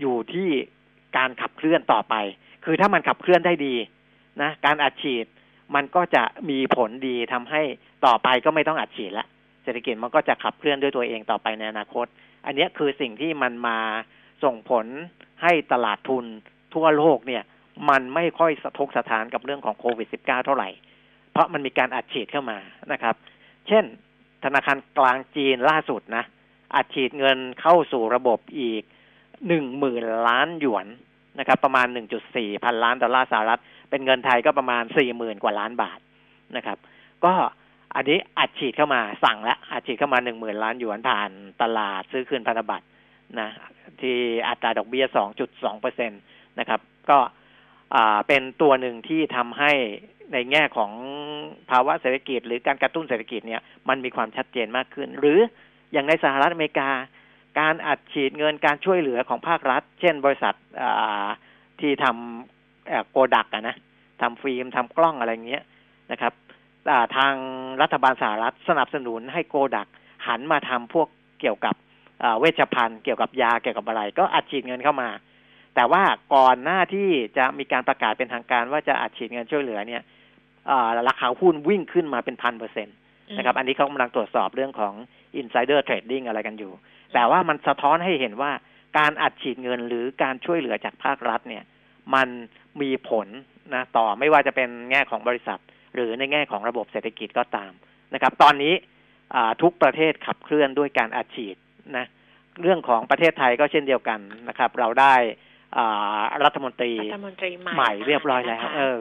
[0.00, 0.48] อยู่ที่
[1.16, 2.14] การขับเคลื่อนต่อไป
[2.64, 3.74] คือถ้ามันขับเคลื่อนได้ดี
[4.42, 5.26] นะ การอัดฉีด
[5.74, 7.62] มันก็จะมีผลดีทำให้
[8.06, 9.26] ต่อไปก็ไม่ต้องอัดฉีดละ
[9.62, 12.06] เศรษฐกิจมันก็จะขับเคลื่อนด้วยตัวเองต่อไปในอนาคต
[12.46, 13.78] อันนี้คือสิ่งที่มันมา
[14.44, 14.86] ส่งผล
[15.42, 16.24] ให้ตลาดทุน
[16.74, 17.42] ทั่วโลกเนี่ย
[17.88, 20.68] มันไม่ค่อยสะทกสะท้านกับเรื่องของโควิด -19 เท่าไหร่
[21.32, 22.58] เพราะมันมีการอัดฉีดเข้ามา
[22.92, 23.14] นะครับ
[23.68, 23.84] เช่น
[24.44, 26.24] ธนาคารกลางจีนล่าสุดนะ
[26.74, 28.82] อัดฉีดเงินเข้าสู่ระบบอีก
[29.46, 30.86] หนึ่งหมื่นล้านหยวน
[31.38, 35.98] นะครับ ประมาณหนึ่งจุดสี่พันล้านดอลลาร์สหรัฐ เป็นเงินไทยก็ประมาณสี่หมื่นกว่าล้านบาท
[36.56, 36.78] นะครับ
[37.24, 37.34] ก็
[37.94, 41.30] อันนี้อัดฉีดเข้ามาสั่งแล้วอัดฉีดเข้ามาหนึ่งหมื่นล้านหยวนผ่าน
[41.62, 42.86] ตลาดซื้อคืนพันธบัตร
[43.40, 43.48] นะ
[44.00, 44.16] ที่
[44.48, 46.16] อัตราดอกเบี้ยสองจุดสองเปอร์เซ็นต
[46.60, 47.18] นะครับ ก็
[48.28, 49.72] เป็นตัวหนึ่งที่ทำให้
[50.32, 50.92] ในแง่ของ
[51.70, 55.38] ภาวะเศรษฐกิจ หรือการกระตุ้นเศรษฐกิจเนี่ยมันมีความชัดเจนมากขึ้น หรือ
[55.92, 56.90] อย่างในสหรัฐอเมริกา
[57.60, 60.54] การอัดฉีดเงินการช่วยเหลือของภาครัฐ เช่นบริษัท
[61.80, 63.76] ที่ทำโกดักอะนะ
[64.22, 65.62] ทำฟิล์มทำกล้องอะไรเงี้ย
[66.12, 67.34] นะครับาทาง
[67.82, 69.88] รัฐบาลสหรัฐสนับสนุนให้โกดัก
[70.26, 71.08] หันมาทำพวก
[71.40, 71.74] เกี่ยวกับ
[72.40, 75.08] เวชภัณฑ์เกี่ยวกับยาเกี่ยวกับอะไร ก็อัดฉีดเงินเข้ามา
[75.74, 76.02] แต่ว่า
[76.34, 77.08] ก่อนหน้าที่
[77.38, 80.02] จะมีการประกาศเป็นทางการว่าจะอัดฉีดเงินช่วยเหลือเนี่ย
[81.08, 82.92] ราคาหุ้นวิ่งขึ้นมาเป็นพันเปอร์เซ็นต
[83.36, 84.94] นะครับ อันนี้เขากำลังตรวจสอบเรื่องของ
[85.40, 86.72] insider trading อะไรกันอยู่
[87.14, 88.52] แต่ว่ามันสะท้อนให้เห็นว่า
[88.98, 91.64] การอัดฉีดเงินหรือการช่วยเหลือจากภาครัฐเนี่ย
[92.14, 92.28] มัน
[92.80, 93.26] มีผล
[93.74, 95.60] นะต่อไม่ว่าจะเป็นแง่ของบริษัท
[95.94, 97.72] หรือในแง่ของระบบเศรษฐกิจก็ตาม
[98.14, 98.74] นะครับ ตอนนี้
[99.62, 101.56] ทุกประเทศขับเคลื่อนด้วยการอัดฉีด
[101.96, 102.06] นะ
[102.62, 105.14] เรื่องของประเทศไทยก็เช่นเดียวกันนะครับ เราได้
[106.44, 106.92] รัฐมนตรี
[107.74, 109.00] ใหม่เรียบร้อยแล้ว เออ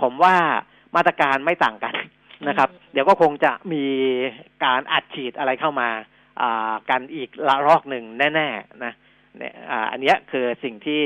[0.00, 0.36] ผมว่า
[0.96, 1.94] มาตรการไม่ต่างกัน
[2.48, 3.84] นะครับ เดี๋ยวก็คงจะมี
[4.64, 5.88] การอัดฉีดอะไรเข้ามา
[6.90, 8.04] กันอีกละรอกหนึ่ง
[8.34, 8.92] แน่ๆนะ
[9.38, 9.54] เนี่ย
[9.92, 11.02] อันนี้คือสิ่งที่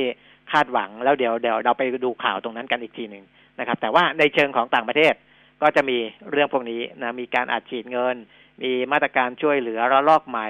[0.52, 3.24] คาดหวังแล้วเดี๋ยวเดี๋ยวเราไปดูข่าวตรงนั้นกันอีกทีหนึ่ง
[3.58, 5.14] นะครับ แต่ว่าในเชิงของต่างประเทศ
[5.62, 5.98] ก็จะมี
[6.30, 8.16] เรื่องพวกนี้นะมีการอัดฉีดเงิน
[8.62, 10.48] มีมาตรการช่วยเหลือระลอกใหม่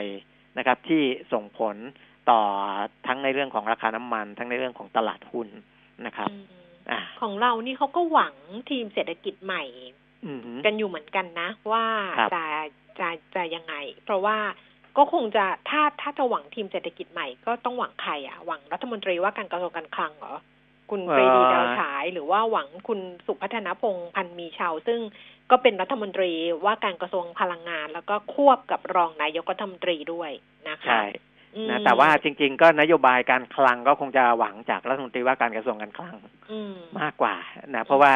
[0.59, 1.77] นะครับ ที่ส่งผล
[2.30, 2.42] ต่อ
[3.06, 5.48] ทั้งในเรื่องของราคาน้ำมัน ทั้งในเรื่องของตลาดหุ้น
[6.06, 6.30] นะครับ
[6.90, 8.35] อของเรานี่เขาก็หวัง
[8.70, 9.64] ทีมเศรษฐกิจใหม่
[10.64, 11.85] กันอยู่เหมือนกันนะ ว่า
[12.35, 12.44] จะ
[12.98, 14.37] จะจะยังไง เพราะว่า
[14.98, 20.37] ก็คงจะถ้าถ้าจะหวังทีมเศรษฐกิจใหม่ก็ต้องหวังใครอะหวังรัฐมนตรีว่าการกระทรวงการคลังเหรอ
[20.90, 25.00] คุณปรีดีดาวฉายหรือว่าหวังคุณสุพัฒนพงศ์พันมีชาว ซึ่ง
[25.50, 26.32] ก็เป็นรัฐมนตรี
[26.64, 30.30] ว่าการกระทรวงพลังงาน แล้วก็ควบกับรองนายกรัฐมนตรีด้วย
[30.68, 31.04] นะคะใช่
[31.70, 36.16] นะแต่ว่าจริง ๆ ก็นโยบายการคลังก็คงจะหวังจากรัฐมนตรีว่าการกระทรวงการคลัง
[37.00, 37.34] มากกว่า
[37.74, 38.12] นะเพราะว่า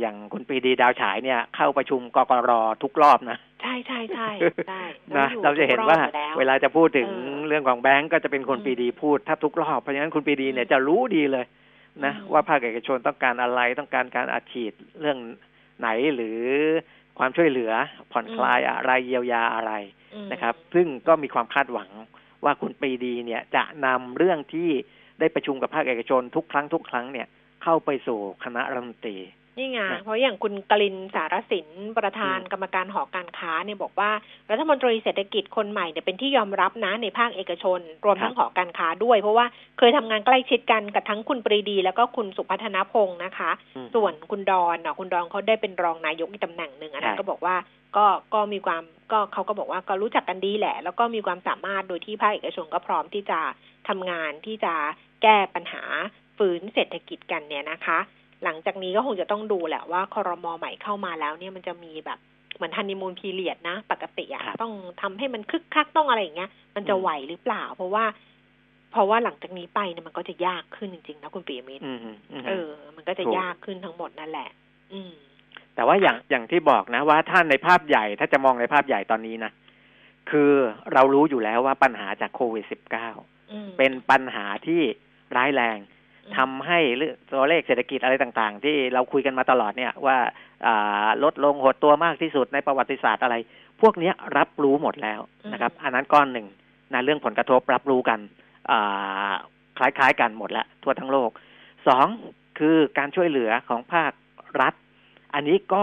[0.00, 4.28] อย่างคุณปีดีดาวฉายเนี่ยเข้าประชุมกกรทุกรอบนะใช่ใช่ใช่
[4.68, 4.82] ใช่
[5.18, 5.98] นะเราจะเห็นว่า
[6.38, 7.08] เวลาจะพูดถึง
[7.48, 11.44] เรื่องของแบงก์ก็จะเป็นคนปีดีพูดแทบทุกรอบเพราะฉะนั้นคุณปีดีเนี่ยจะรู้ดีเลย
[12.04, 15.18] นะว่าภาคเอกชนต้องการอะไรต้องการการอัดฉีดเรื่อง
[15.80, 16.40] ไหนหรือ
[17.18, 17.72] ความช่วยเหลือ
[18.12, 19.72] ผ่อนคลายอะไรเยียวยาอะไร
[20.32, 21.90] นะครับ ซึ่งก็มีความคาดหวัง
[22.44, 24.70] ว่าคุณปีดีเนี่ยจะนำเรื่องที่
[25.20, 27.26] ได้ประชุมกับภาคเอกชนทุกครั้งทุกครั้งเนี่ย
[27.62, 29.16] เข้าไปสู่คณะรัฐมนตรี
[29.58, 34.10] นี่ไงเพราะอย่างคุณกลินสารสินประธานกรรมการหอการค้าเนี่ยบอกว่า
[34.50, 39.46] รัฐมนตรีเศรษฐกิจคนใหม่เนี่ยเป็นที่ยอมรับนะในภาคเอกชน รวมทั้งหอการค้าด้วย เพราะว่า
[39.78, 43.50] เคยทำงานใกล้ชิดกันกับทั้งคุณปรีดี แล้วก็คุณสุพัฒนพงศ์นะคะ
[43.94, 47.56] ส่วนคุณดอนเนาะคุณดอนเขาได้เป็นรองนายกอีกตำแหน่งหนึ่งอันนั้นก็บอกว่า
[47.96, 53.38] ก็ก็มีความก็เขาก็บอกว่าก็รู้จักกันดีแหละ แล้วก็มีความสามารถโดยที่ภาคเอกชนก็พร้อมที่จะ
[53.88, 54.74] ทำงานที่จะ
[55.22, 55.82] แก้ปัญหา
[56.38, 57.98] ฝืนเศรษฐกิจกันเนี่ยนะคะ
[58.44, 62.18] หลังจากนี้ก็คงจะต้องดูแหละว่าคอรมอใหม่เข้ามาแล้วเนี่ยมันจะมีแบบ
[62.56, 64.72] เหมือนฮันนีมูนพีเรียดนะ ปกติอะต้อง
[65.02, 68.04] ทำให้มันคึกคักต้องอะไรอย่างเงี้ย มันจะไหวหรือเปล่า เพราะว่า
[68.92, 71.84] เพราะว่าหลังจากนี้ไปเนี่ยมันก็จะยากขึ้นจริงๆนะคุณปีมิตร
[72.46, 74.50] เออ มันก็จะยากขึ้นทั้งหมดนั่นแหละ
[74.92, 75.12] อืม
[75.74, 79.52] แต่ว่าอย่างอย่างที่บอกนะว่าท่านในภาพใหญ่ถ้าจะมองในภาพใหญ่ตอนนี้นะ
[80.30, 80.52] คือ
[80.92, 83.08] เรารู้อยู่แล้วว่าปัญหาจากโควิดสิบเก้า
[83.78, 84.80] เป็นปัญหาที่
[85.36, 85.78] ร้ายแรง
[86.36, 86.78] ทำให้
[87.32, 90.18] ตัวเลขเศรษฐกิจอะไรต่างๆ ที่เราคุยกันมาตลอดเนี่ยว่า
[91.24, 93.36] ลดลงหดตัวมากที่สุดในประวัติศาสตร์อะไร
[93.80, 95.20] พวกนี้รับรู้หมดแล้ว
[95.52, 96.46] นะครับ อันนั้นก้อนหนึ่ง
[96.92, 98.18] นะเรื่องผลกระทบรับรู้กัน
[99.78, 101.30] คล้ายๆกันหมดแล้วทั่วทั้งโลก
[101.88, 102.06] สอง
[102.58, 104.12] คือการช่วยเหลือของภาค
[104.60, 104.74] รัฐ
[105.34, 105.82] อันนี้ก็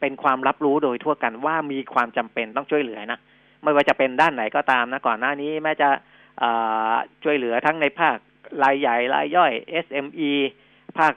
[0.00, 3.20] เป็นความรับรู้โดยทั่วกันว่ามีความจำเป็นต้องช่วยเหลือนะ
[3.62, 5.88] ไม่ว่าจะเป็นด้านไหนก็ตามนะก่อนหน้านี้แม้จะ
[7.24, 8.16] ช่วยเหลือทั้งในภาค
[8.62, 9.52] รายใหญ่รายย่อย
[9.84, 10.30] SME
[10.98, 11.12] ภาค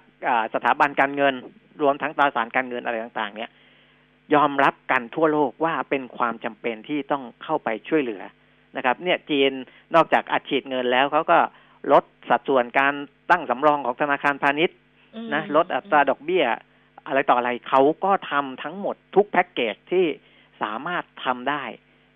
[0.54, 1.34] สถาบันการเงิน
[1.82, 3.52] รวมทั้งตราสารการเงินอะไรต่าง ๆ เนี่ย
[4.34, 8.24] ยอมรับกันทั่วโลกว่าเป็นความจำเป็นที่ต้องเข้าไปช่วยเหลือ
[8.76, 9.52] นะครับ เนี่ยจีน
[9.96, 11.40] นอกจากอัดฉีดเงินแล้วเขาก็
[11.92, 12.94] ลดสัดส่วนการ
[13.32, 14.78] ตั้งสำรองของธนาคารพาณิชย์
[15.34, 16.46] นะลดอัตราดอกเบี้ย
[17.08, 20.06] อะไรต่ออะไรเขาก็ทำทั้งหมดทุกแพ็กเกจที่
[20.62, 21.64] สามารถทำได้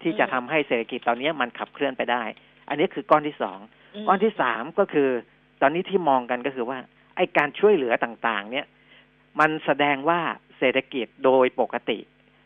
[0.02, 2.24] ที่จะทำให้เศรษฐกิจตอนนี้มันขับเคลื่อนไปได้
[2.70, 3.60] อันนี้คือก้อนที่สอง
[4.08, 5.10] ก้อนที่สามก็คือ
[5.62, 6.80] ตอนนี้ที่มองกันก็คือว่า
[7.16, 8.66] ไอ้การช่วยเหลือต่างๆ เนี่ย
[9.40, 10.20] มันแสดงว่า
[10.58, 12.00] เศรษฐกิจโดยปกติ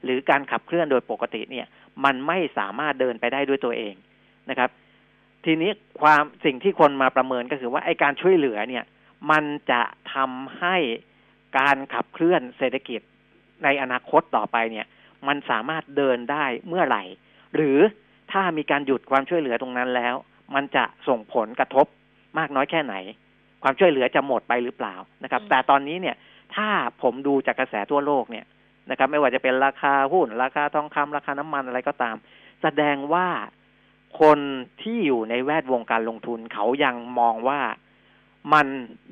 [0.03, 1.67] หรือการขับเคลื่อนโดยปกติเนี่ย
[2.05, 3.95] มันไม่สามารถเดินไปได้ด้วยตัวเอง
[4.49, 4.69] นะครับ
[5.45, 8.84] ทีนี้ความสิ่งที่คนมาประเมินก็คือว่าไอ้การช่วยเหลือเนี่ย
[9.31, 9.81] มันจะ
[10.13, 10.75] ทำให้
[11.60, 13.01] การขับเคลื่อนเศรษฐกิจ
[13.63, 14.86] ในอนาคตต่อไปเนี่ย
[15.27, 17.03] มันสามารถเดินได้เมื่อไหร่
[17.55, 17.79] หรือ
[18.31, 20.15] ถ้ามีการหยุดความช่วยเหลือตรงนั้นแล้ว
[20.53, 21.86] มันจะส่งผลกระทบ
[22.38, 22.95] มากน้อยแค่ไหน
[23.63, 26.15] ความช่วยเหลือจะหมดไปหรือเปล่านะครับ แต่ตอนนี้เนี่ย
[26.55, 26.67] ถ้า
[27.01, 28.45] ผมดูจากกระแสทั่วโลกเนี่ย
[28.89, 32.15] นะครับ ไม่ว่าจะเป็นราคาหุ้น ราคาทองคำราคาน้ำมันอะไรก็ตาม
[32.62, 33.27] แสดงว่า
[34.21, 34.39] คน
[34.81, 37.60] ที่อยู่ในแวดวงการลงทุนเขายังมองว่า
[38.53, 38.67] มัน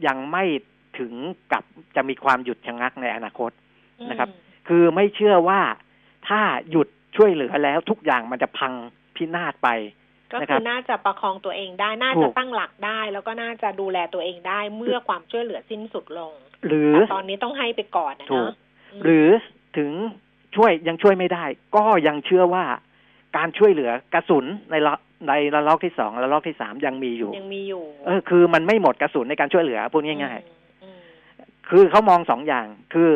[0.07, 0.43] ยังไม่
[0.99, 1.13] ถึง
[1.51, 1.63] กับ
[1.95, 3.51] จะมีความหยุดชะงักในอนาคต
[4.09, 4.29] นะครับ
[4.67, 5.61] คือไม่เชื่อว่า
[6.27, 6.41] ถ้า
[6.71, 8.73] หยุดช่วยเหลือแล้วทุกอย่างมันจะพัง
[9.15, 9.69] พินาศไป
[10.33, 16.33] ก็คือน่าจะประคองตัวเองได้ น่าจะตั้งหลักได้ แล้วก็น่าจะดูแลตัวเองได้เมื่อความช่วยเหลือสิ้นสุดลง
[16.67, 18.51] หรือตอนนี้ต้องให้ไปก่อนนะถูก
[19.03, 19.27] หรือ
[19.77, 19.89] ถึง
[20.55, 21.43] ช่วยยังช่วยไม่ได้
[21.75, 22.63] ก็ยังเชื่อว่า
[23.37, 24.93] การช่วยเหลือกระสุนในละ
[25.27, 30.39] ในระลอกที่สองระลอกที่สามยังมีอยู่ ยังมีอยู่ เออ คือมันไม่หมดกระสุนในการช่วยเหลือพูดง่าย
[30.83, 33.11] อืมๆคือเขามองสองอย่าง คือ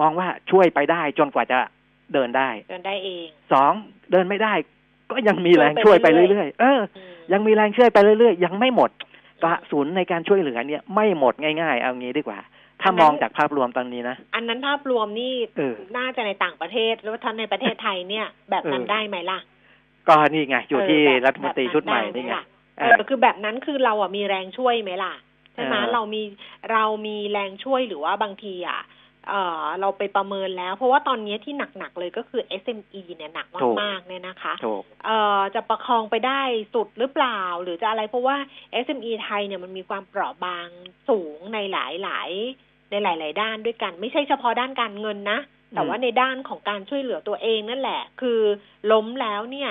[0.00, 1.58] มองว่าช่วยไปได้จนกว่าจะ
[2.14, 3.72] เดินได้ เดินได้เองสอง
[4.12, 4.54] เดินไม่ได้
[5.10, 8.90] ก็ยังมีแรงช่วยไปเรื่อยๆ เอออืมยังมีแรงช่วยไปเรื่อยๆ ยังไม่หมด
[9.42, 12.38] กระสุนในการช่วยเหลือเนี่ยไม่หมดง่าย ๆ เอางี้ดีกว่า
[12.82, 19.38] ถ้ามองจากภาพรวมตอนนี้นะ อันนั้นภาพรวมนี่เออน่าจะในต่างประเทศหรือว่าท่านในประเทศไทยเนี่ย แบบนั้นเออได้ไหมล่ะ
[20.08, 22.44] ก็นี่ไงอยู่ที่เแบบรัฐมนตรีชุดใหม่แบบนี่ไงล่ะ
[22.78, 25.14] เอเอออคือแบบนั้นคือเราอะมีแรงช่วยไหมล่ะ
[25.54, 26.22] ใช่ไหมเออเรามี
[26.72, 28.80] เรามีแรงช่วยหรือว่าบางทีอะ
[29.28, 33.46] เออเราไปประเมินแล้ว เพราะว่าตอนนี้ที่หนัก ๆ เลยก็คือ SME เนี่ยหนัก
[33.80, 36.40] มากๆเนี่ยนะคะถูกเอ่อจะประคองไปได้
[36.74, 38.36] สุดหรือเปล่า หรือจะอะไรเพราะว่า
[38.84, 40.68] SME ไทยเนี่ยมันมีความเปราะบาง
[41.08, 42.30] สูงในหลายหลาย
[42.90, 45.38] ในหลาย ๆ ด้านด้วยกัน ไม่ใช่เฉพาะด้านการเงินนะ
[45.74, 48.40] แต่ว่าในด้านของการช่วยเหลือตัวเองนั่นแหละ คือ
[48.92, 49.70] ล้มแล้วเนี่ย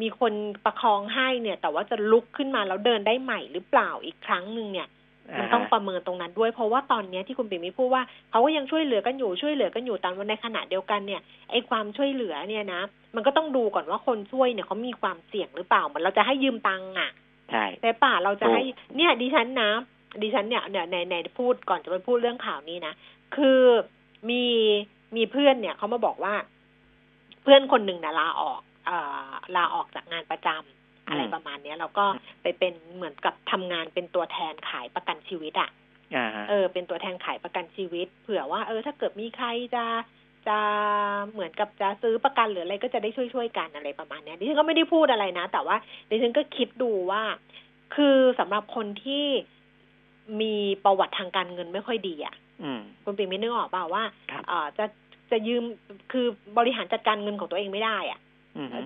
[0.00, 0.32] มีคน
[0.64, 4.88] ประคองให้เนี่ย แต่ว่าจะลุกขึ้นมาแล้วเดินได้ใหม่หรือเปล่าอีกครั้งหนึ่งเนี่ย
[5.40, 12.80] มันต้องประเมินตรงนั้นด้วย เพราะว่าตอนเนี้ยที่คุณปิ่มมีพูดว่าเขาก็ยังช่วยเหลือกันอยู่ช่วยเหลือกันอยู่แต่ว่าในขณะเดียวกันเนี่ยไอ้ความช่วยเหลือเนี่ยนะ
[13.14, 17.10] มันก็ต้องดูก่อนว่าคนช่วยเนี่ยเขามีความเสี่ยงหรือเปล่าเหมือนเราจะให้ยืมตังค์อะ
[17.50, 19.70] ใช่แต่ป่าเราจะให้ถูกเนี่ยดิฉันนะ
[20.22, 22.94] ดิฉันเนี่ยเนี่ยในในพูดก่อนจะไปพูดเรื่องข่าวนี้นะ
[23.36, 23.60] คือ
[24.30, 24.44] มี
[25.16, 26.34] มีเพื่อนเนี่ยเขามาบอกว่า
[27.42, 32.04] เพื่อนคนหนึ่งนะลาออกเอ่อลาออกจากงานประจำ อะไรประมาณเนี้ยแล้วก็
[32.42, 35.70] ไปเป็นเหมือนกับทำงานเป็นตัวแทนขายประกันชีวิตอะ
[36.16, 39.84] อ่าฮะเออ เป็นตัวแทนขายประกันชีวิต เผื่อว่า เออ ถ้าเกิดมีใครจะ
[40.48, 40.58] จะ
[41.32, 45.76] เหมือนกับจะซื้อประกันหรืออะไรก็จะได้ช่วยช่วยๆกันอะไรประมาณเนี้ยดิฉันก็ไม่ได้พูดอะไรนะ แต่ว่า
[46.10, 47.22] ดิฉันก็คิดดูว่า
[47.94, 49.26] คือสำหรับคนที่
[50.40, 54.84] มีประวัติทางการเงินไม่ค่อยดีอะอืมคุณปิ่มไม่นึกออกเปล่าว่าครับเออจะ
[55.30, 55.64] จะยืม
[56.12, 56.26] คือ
[56.58, 58.23] บริหารจัดการเงินของตัวเองไม่ได้อะอืม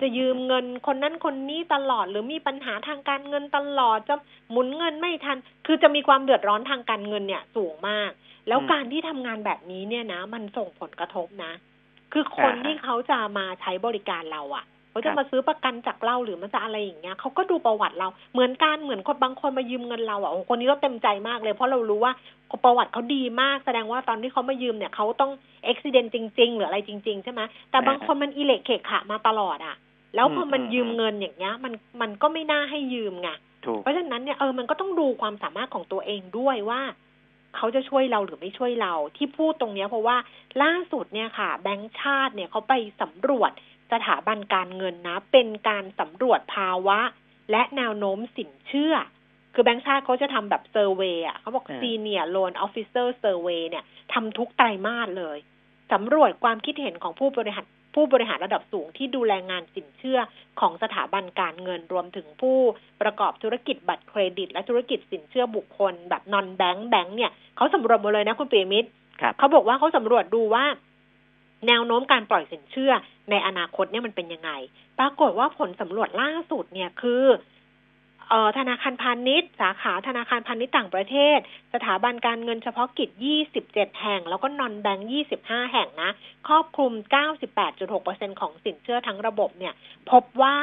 [0.01, 4.15] จะยืมเงินคนนั้นคนนี้ตลอด หรือมีปัญหาทางการเงินตลอดจะ
[4.51, 8.11] หมุนเงินไม่ทัน คือจะมีความเดือดร้อนทางการเงินเนี่ยสูงมาก
[8.47, 11.53] แล้วการที่ทำงานแบบนี้เนี่ยนะ มันส่งผลกระทบนะ
[12.13, 14.65] คือคนที่เขาจะมาใช้บริการเราอะ่ะ
[14.99, 22.13] เขาจะมาซื้อประกันจากเราหรือมันจะอะไรอย่างเงี้ยเขาก็ดูประวัติเราเหมือนกันเหมือนคนบางคนมายืมเงินเราอะ่ะโอ้โหคนนี้เราเต็มใจมากเลย เพราะเรารู้ว่า
[22.65, 25.31] ประวัติเขาดีมากแสดงว่าตอนที่เขามายืมเนี่ยเขาต้อง
[25.65, 29.75] อุบิเหตุจริง ๆ หรืออะไรจริง ๆ ใช่ไหมแต่บางคนมันอิเล็กเขกขะมาตลอดอะ
[30.15, 33.29] แล้วพอมันยืมเงินอย่างเงี้ย มันมันก็ไม่น่าให้ยืมไง
[33.65, 36.81] ถูกเพราะฉะนั้นเนี่ยเออมันก็ต้องดูความสามารถของตัวเองด้วยว่า
[37.55, 40.17] เขาจะช่วยเราหรือไม่ช่วยเราที่พูดตรงเนี้ยเพราะว่า
[40.63, 43.51] ล่าสุดเนี่ยค่ะ แบงก์ชาติเนี่ยเขาไปสำรวจ
[43.91, 46.99] สถาบันการเงินนะ เป็นการสำรวจภาวะ
[47.51, 48.95] และแนวโน้มสินเชื่อ
[49.53, 55.37] คือแบงก์ชาติเขาจะทำแบบเซอร์เวยอะเขาบอกอ่า Senior Loan Officer Survey เนี่ยทำทุกไตรมาสเลย
[55.93, 60.19] สำรวจความคิดเห็นของผู้บริหารผู้บริหารระดับสูงที่ดูแลงานสินเชื่อ
[60.59, 62.57] ของสถาบันการเงินรวมถึงผู้
[63.01, 68.89] ประกอบธุรกิจบัตรเครดิต และธุรกิจสินเชื่อบุคคล แบบนอนแบงก์แบงก์เนี่ยเขาสำรวจหมดเลยนะคุณปีมิตร
[69.21, 70.65] ครับเขาบอกว่าเขาสำรวจดูว่า
[71.67, 72.91] แนวโน้มการปล่อยสินเชื่อ
[73.29, 74.51] ในอนาคตเนี่ยมันเป็นยังไง
[74.99, 77.25] ปรากฏว่าผลสำรวจล่าสุดเนี่ยคือ
[78.29, 81.39] เอ่อธนาคารพาณิชย์ สาขาธนาคารพาณิชย์ต่างประเทศ
[81.73, 83.09] สถาบันการเงินเฉพาะกิจ
[83.55, 85.07] 27 แห่ง แล้วก็นอนแบงค์
[85.41, 86.11] 25 แห่งนะ
[86.47, 86.91] ครอบคลุม
[87.67, 89.73] 98.6%ของสินเชื่อทั้งระบบเนี่ย
[90.11, 90.55] พบว่า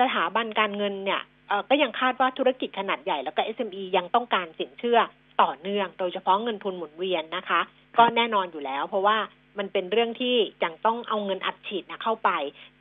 [0.00, 4.98] สถาบันการเงินเนี่ยเอ่อก็ยังคาดว่าธุรกิจขนาดใหญ่แล้วก็ SME ยังต้องการสินเชื่อ
[5.42, 7.60] ต่อเนื่อง โดยเฉพาะเงินทุนหมุนเวียนนะคะ
[7.98, 9.18] ก็แน่นอนอยู่แล้ว เพราะว่า
[9.60, 12.30] มันเป็นเรื่องที่ยังต้องเอาเงินอัดฉีดนะเข้าไป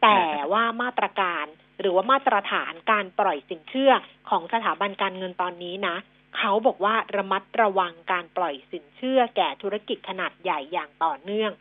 [0.02, 0.20] แต่
[0.52, 1.46] ว่ามาตรการ
[1.80, 3.92] หรือว่ามาตรฐานการปล่อยสินเชื่อ
[4.30, 5.96] ของสถาบันการเงินตอนนี้นะ
[6.38, 11.52] เขาบอกว่าระมัดระวังการปล่อยสินเชื่อแก่ธุรกิจขนาดใหญ่อย่างต่อเนื่อง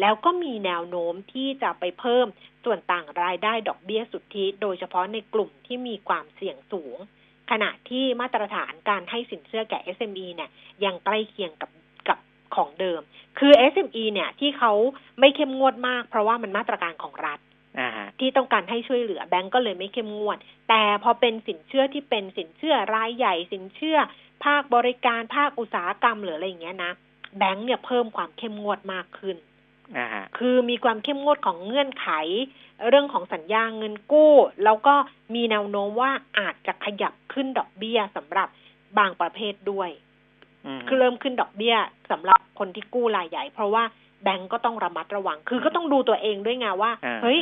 [0.00, 2.26] แล้วก็มีแนวโน้มที่จะไปเพิ่ม
[2.64, 6.98] ส่วนต่างรายได้ดอกเบี้ยสุทธิโดยเฉพาะในกลุ่มที่มีความเสี่ยงสูง
[7.50, 10.50] ขณะที่มาตรฐานการให้สินเชื่อแก่ SME เนี่ย
[10.84, 11.79] ยังใกล้เคียงกับกับ
[12.56, 13.00] ของเดิม
[13.38, 14.72] คือ SME เนี่ย ที่เขา
[15.20, 17.38] ไม่เข้มงวดมาก เพราะว่ามันมาตรการของรัฐ
[17.78, 23.98] อ่าฮะที่ต้องการให้ช่วยเหลือแบงก์ก็เลยไม่เข้มงวด แต่พอเป็นสินเชื่อที่เป็นสินเชื่อรายใหญ่ สินเชื่อ
[24.44, 26.92] ภาคบริการภาคอุตสาหกรรมหรืออะไรอย่างเงี้ยนะ
[27.38, 29.36] แบงก์เนี่ยเพิ่มความเข้มงวดมากขึ้น
[29.96, 32.08] อ่าฮะคือมีความเข้มงวดของเงื่อนไข
[32.88, 34.34] เรื่องของสัญญาเงินกู้
[34.64, 34.94] แล้วก็
[35.34, 38.48] มีแนวโน้มว่าอาจจะขยับขึ้นดอกเบี้ยสำหรับ
[38.98, 40.09] บางประเภทด้วยอืม
[40.88, 41.76] คือเริ่มขึ้นดอกเบี้ย
[42.10, 43.84] สำหรับคนที่กู้รายใหญ่ เพราะว่า
[44.22, 47.38] แบงก์ก็ต้องระมัดระวัง คือก็ต้องดูตัวเองด้วยไงว่าอ่าเฮ้ย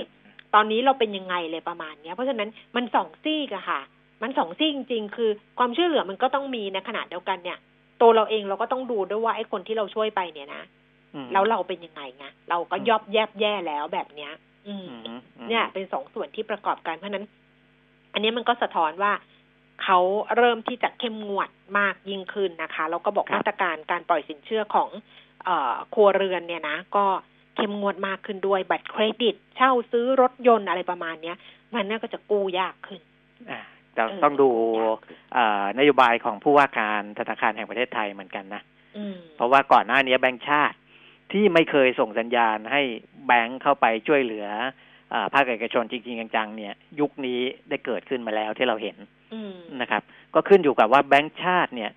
[0.54, 3.80] ตอนนี้เราเป็นยังไงเลยประมาณเนี้ย เพราะฉะนั้นมันสองซีกอะค่ะ
[4.22, 7.58] มันสองซีกจริง ๆ คือความช่วยเหลือมันก็ต้องมีในขณะเดียวกันเนี่ย
[8.00, 10.62] ตัวเราเองเราก็ต้องดูด้วยว่าไอ้คนที่เราช่วยไปเนี่ยนะ
[11.14, 14.32] อืมแล้วเราเป็นยังไงไงเราก็อืมยอบแยบแย่แล้วแบบเนี้ย
[14.68, 17.24] อืมอืมอืม เนี่ย เป็นสองส่วนที่ประกอบกันเพราะฉะนั้น
[18.12, 19.12] อันนี้มันก็สะท้อนว่า
[19.82, 19.98] เขา
[20.36, 24.88] เริ่มที่จะเข้มงวดมากยิ่งขึ้นนะคะ แล้วก็บอกมาตรการการปล่อยสินเชื่อของ
[25.44, 27.04] เอ่อครัวเรือนเนี่ยนะ ก็
[27.56, 31.36] เข้มงวดมากขึ้นด้วย บัตรเครดิต เช่าซื้อรถยนต์อะไรประมาณเนี้ย
[31.74, 33.00] มันน่าก็จะกู้ยากขึ้น
[33.50, 33.60] อ่า
[33.94, 38.62] แต่เออต้องดูยากขึ้นเอ่อนโยบายของผู้ว่าการธนาคารแห่งประเทศไทยเหมือนกันนะ
[38.96, 40.76] อืมเพราะว่าก่อนหน้านี้แบงก์ชาติ
[41.32, 42.82] ที่ไม่เคยส่งสัญญาณให้
[43.26, 44.46] แบงก์เข้าไปช่วยเหลือ
[45.12, 49.17] อาภาคเอกชนจริงๆจังๆเนี่ย ยุคนี้ได้เกิดขึ้นมาแล้วที่เราเห็นอืม
[49.80, 50.02] นะครับ
[50.34, 51.90] ก็ขึ้นอยู่กับว่าแบงก์ชาติเนี่ย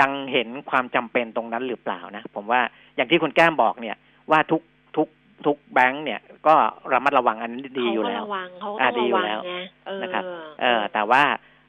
[0.00, 2.60] ยังเห็นความจำเป็นตรงนั้นหรือเปล่านะ ผมว่า
[2.96, 3.96] อย่างที่คุณแก้มบอกเนี่ย
[4.30, 4.62] ว่าทุก
[4.96, 5.08] ทุก
[5.46, 6.54] ทุกแบงก์เนี่ย ก็
[6.92, 10.24] ระมัดระวังอันนี้ดีอยู่แล้วเขาก็ระวังเขาก็อ่าต้องดีอยู่ระวังแล้วไงเออนะครับ
[10.60, 11.22] เออ แต่ว่า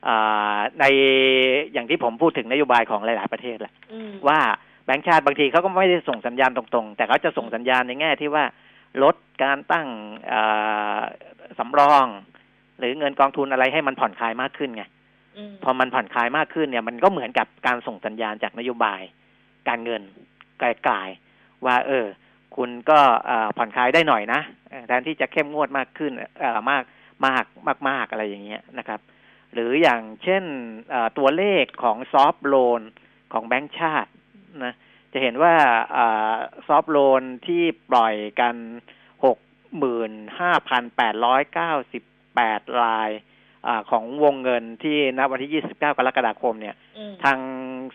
[0.03, 0.15] เอ่
[0.55, 0.85] อใน
[1.73, 4.39] อย่างที่ผมพูดถึงนโยบายของหลาย ๆ ประเทศแหละอืมว่า
[4.85, 8.43] แบงก์ชาติบางทีเขาก็ไม่ได้ส่งสัญญาณตรง ๆ แต่เขาจะส่งสัญญาณในแง่ที่ว่า
[9.03, 9.87] ลดการตั้ง
[10.27, 10.41] เอ่
[10.97, 10.99] อ
[11.59, 12.05] สำรอง
[12.79, 14.83] หรือเงินกองทุนอะไรให้มันผ่อนคลายมากขึ้นไง
[15.37, 19.01] อืมพอมันผ่อนคลายมากขึ้นเนี่ย มันก็เหมือนกับการส่งสัญญาณจากนโยบาย
[19.67, 20.01] การเงิน
[20.59, 22.05] ไกลๆว่า เออ
[22.55, 26.83] คุณก็เอ่อผ่อนคลายได้หน่อยนะเอ่อแทนที่จะเข้มงวดมากขึ้นเอ่อมาก
[27.25, 28.99] มากมากมากอะไรอย่างเงี้ยนะครับ
[29.53, 30.43] หรืออย่างเช่น
[30.89, 32.81] เอ่อตัวเลขของซอฟ t ์โลน
[33.33, 34.11] ของแบงก์ชาติ
[34.63, 34.73] นะ
[35.13, 35.55] จะเห็นว่า
[36.67, 38.55] ซอฟ t ์โลนที่ปล่อยกัน
[39.25, 39.37] หก
[39.77, 42.03] หมื่นห้าพันแปดร้อยเก้าสิบ
[42.35, 43.09] แปดราย
[43.67, 47.37] อาของวงเงินที่ณวันที่ 29 กรกฎาคมเนี่ยอืมทาง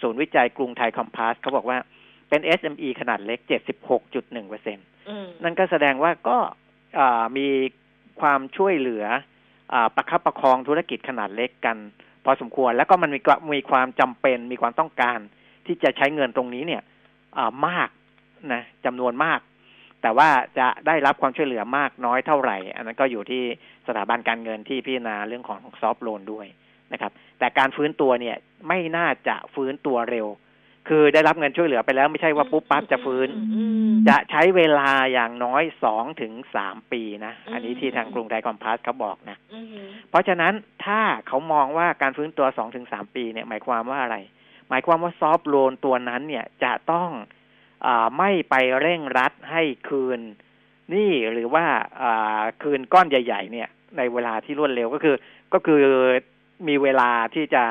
[0.02, 1.78] ศูนย์วิจัยกรุงไทยคอมพาสเขาบอกว่า
[2.28, 3.38] เป็น SME ขนาดเล็ก
[3.94, 6.38] 76.1เปอร์เซ็นอืมนั่นก็แสดงว่าก็
[6.98, 7.48] อ่ามี
[8.20, 9.04] ความช่วยเหลือ
[9.72, 11.76] อาประคับประคองธุรกิจขนาดเล็กกัน
[12.24, 15.18] พอสมควรแล้วก็มันมีความมีความจำเป็นมีความต้องการ
[15.66, 16.82] ที่จะใช้เงินตรงนี้เนี่ย
[17.36, 17.88] อ่ามาก
[18.52, 19.40] นะจำนวนมาก
[20.02, 23.42] แต่ว่าจะได้รับความช่วยเหลือมากน้อยเท่าไหร่ อันนั้นก็อยู่ที่
[23.90, 26.46] สถาบันการเงินที่พิจารณาเรื่องของซอฟ t ์โลนด้วย
[26.92, 28.36] นะครับ แต่การฟื้นตัวเนี่ย
[28.68, 30.28] ไม่น่าจะฟื้นตัวเร็ว
[30.88, 39.66] คือได้รับเงินช่วยเหลือไปแล้วไม่ใช่ว่าปุ๊บปั๊บจะฟื้นอืมจะใช้เวลาอย่างน้อยสองถึงสามปีนะอืมอันนี้ที่ทางกรุงไทยคอมพาสเขาบอกนะอืม
[40.10, 40.52] เพราะฉะนั้น
[40.84, 44.16] ถ้าเขามองว่าการฟื้นตัวสองถึงสามปีเนี่ยหมายความว่าอะไร
[44.68, 47.10] หมายความว่าซอฟต์โลนตัวนั้นเนี่ยจะต้อง
[47.86, 50.20] อาไม่ไปเร่งรัดให้คืน
[50.90, 51.64] หนี่หรือว่า
[52.02, 55.16] อ่าคืนก้อนใหญ่ ๆ เนี่ย ในเวลาที่รวดเร็วก็คือ
[55.52, 55.82] ก็คือ
[56.68, 57.64] มีเวลาที่จะ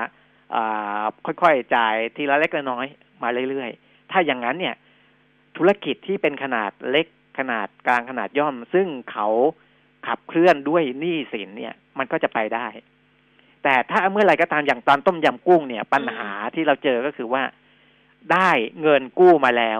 [1.25, 2.85] ค่อยๆจ่ายทีละเล็กละน้อย
[3.21, 4.75] มาเรื่อยๆ ถ้าอย่างนั้นเนี่ย
[5.57, 7.07] ธุรกิจที่เป็นขนาดเล็ก
[7.39, 9.27] ขนาดกลางขนาดย่อม ซึ่งเขา
[10.07, 12.67] ขับเคลื่อนด้วยหนี้สินเนี่ย มันก็จะไปได้
[13.63, 17.43] แต่ถ้าเมื่อไรก็ตามอย่างตอนต้มยำกุ้งเนี่ย ปัญหาที่เราเจอก็คือว่า
[18.33, 18.49] ได้
[18.81, 19.79] เงินกู้มาแล้ว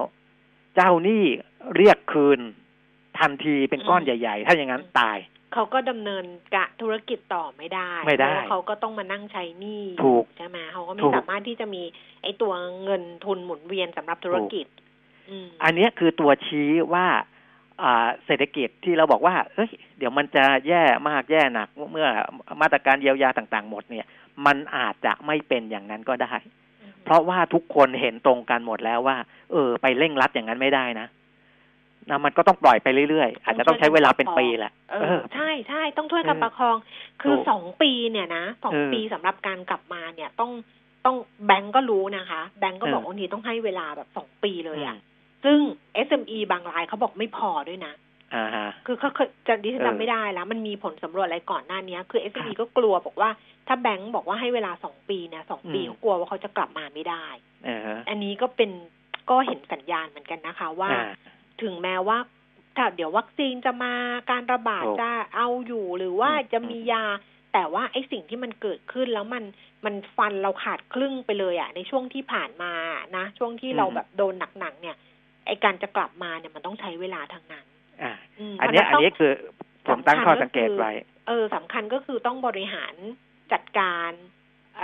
[0.76, 1.24] เจ้าหนี้
[1.76, 2.40] เรียกคืน
[3.20, 5.18] ทันทีเป็นก้อนใหญ่ ๆ ถ้าอย่างนั้นตาย
[5.54, 6.24] เขาก็ดำเนิน
[6.56, 11.84] กะธุรกิจต่อไม่ได้ไม่ได้เพราะว่าเขาก็ต้องมานั่งใช้หนี้ถูกใช่ไหมเขาก็ไม่ถูกสามารถที่จะมี
[12.24, 14.66] ไอ้ตัวเงินทุนหมุนเวียนสำหรับธุรกิจ
[15.30, 17.08] อืมอันเนี้ยคือตัวชี้ว่า
[17.82, 22.08] อ่าเศรษฐกิจที่เราบอกว่าเอ้ยเดี๋ยวมันจะแย่มากแย่หนัก เมื่อ
[22.62, 24.08] มาตรการเยียวยาต่าง ๆ หมดเนี่ย
[24.46, 26.34] มันอาจจะไม่เป็นอย่างนั้นก็ได้
[27.04, 29.18] เพราะว่าทุกคนเห็นตรงกันหมดแล้วว่า
[29.52, 31.08] เออ ไปเร่งรัดอย่างนั้นไม่ได้นะ
[32.12, 36.78] นะมันก็ต้องปล่อยไปเรื่อยๆ อาจจะต้องใช้เวลาเป็นปีแหละเอเอออใช่ใช่ต้องช่วยกันเออประคอง
[37.22, 40.52] คือถูกสองปีเนี่ยนะสองเออปีสำหรับการกลับมาเนี่ยต้อง
[41.06, 45.00] ต้องแบงก์ก็รู้นะคะ แบงก์ก็บอกเออว่าทีต้องให้เวลาแบบสองปีเลยอือะม
[45.44, 45.60] ซึ่ง
[46.08, 47.94] SME บางรายเขาบอกไม่พอด้วยนะ
[48.36, 53.30] อ่าฮะคือเขาเคยจะดิฉันเออจำไม่ได้แล้ว มันมีผลสำรวจอะไรก่อนหน้านี้คือค SME รับก็กลัวบอกว่า
[53.68, 57.26] ถ้าแบงก์บอกว่าให้เวลาสองปีเนี่ยสองปีอืมเขากลัวว่าเขาจะกลับมาไม่ได้
[57.66, 58.72] เออฮะอันนี้ก็เป็น
[59.30, 61.10] ก็เห็นสัญญาณเหมือนกันนะคะว่าอ่า
[61.64, 62.18] ถึงแม้ว่า
[62.78, 63.94] ถ้าเดี๋ยววัคซีนจะมา
[64.32, 67.06] การระบาดถูกจะเอาอยู่หรือว่าอืมจะมียา
[67.54, 69.44] แต่ว่าไอ้สิ่งที่มันเกิดขึ้นแล้วมัน
[69.86, 72.74] มันฟันเราขาดครึ่งไปเลยอะ่ะในช่วงที่ผ่านมา
[73.18, 74.96] นะ ช่วงที่เราแบบโดนหนักๆเนี่ย
[75.46, 77.66] ไอ้การจะกลับมาเนี่ยมันต้องใช้เวลาทางนั้น
[78.04, 78.14] อ่า
[78.52, 79.34] มอันเนี้ยเพอันราะฉะนี้คือ
[79.88, 80.92] ผมตั้งข้อสังเกตไว้
[81.28, 82.94] เออสำคัญก็คือต้องบริหาร
[83.54, 84.10] จัดการ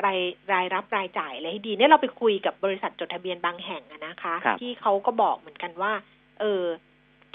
[0.05, 0.19] ราย
[0.53, 5.93] รายรับรายจ่ายอะไรให้ดีเนี่ยเราไปคุยกับบริษัทจดทะเบียนบางแห่งอะนะคะครับที่เขาก็บอกเหมือนกันว่า
[6.41, 6.65] เออ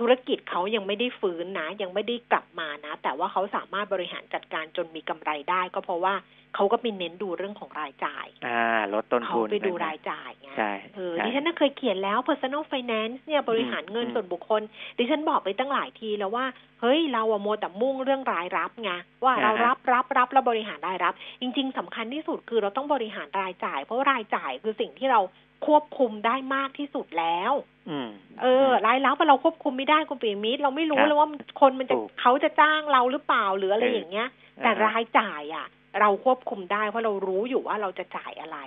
[0.00, 6.14] ธุรกิจเขายังไม่ได้ฟื้นนะ ยังไม่ได้กลับมานะ แต่ว่าเขาสามารถบริหารจัดการจนมีกำไรได้ ก็เพราะว่า
[6.56, 14.62] เขาก็ไปเน้นดูเรื่องของรายจ่าย อ่า ลดต้นเขาทุนไปดูนะรายจ่ายไงใช่เออใช่ดิฉันน่ะเคยเขียนแล้ว personal finance เนี่ยบริหารเงินอืมส่วนบุคคล
[14.98, 16.44] ดิฉันบอกไปตั้งหลายทีแล้วว่า
[16.80, 18.90] เฮ้ย เราอะโมวแต่มุ่งเรื่องรายรับไง
[19.24, 25.20] ว่าเราอ่าฮะรับรับรับแล้วบริหารรายรับ จริง ๆสำคัญที่สุดคือเราต้องบริหารรายจ่าย เพราะว่ารายจ่ายคือสิ่งที่เรา
[25.66, 27.52] ควบคุมได้มากที่สุดแล้ว
[27.90, 28.08] ออืม
[28.42, 31.28] เออรายรับเราควบคุมไม่ได้คุณปีมิตรเราไม่รู้ครับเลยว่า
[31.60, 34.28] คนมันจะถูกเขาจะจ้างเราหรือเปล่าหรืออะไรเออออย่างเงี้ย
[34.62, 35.66] แต่อ่าฮะรายจ่ายอะ
[36.00, 38.58] เราควบคุมได้เพราะเรารู้อยู่ว่าเราจะจ่ายอะไร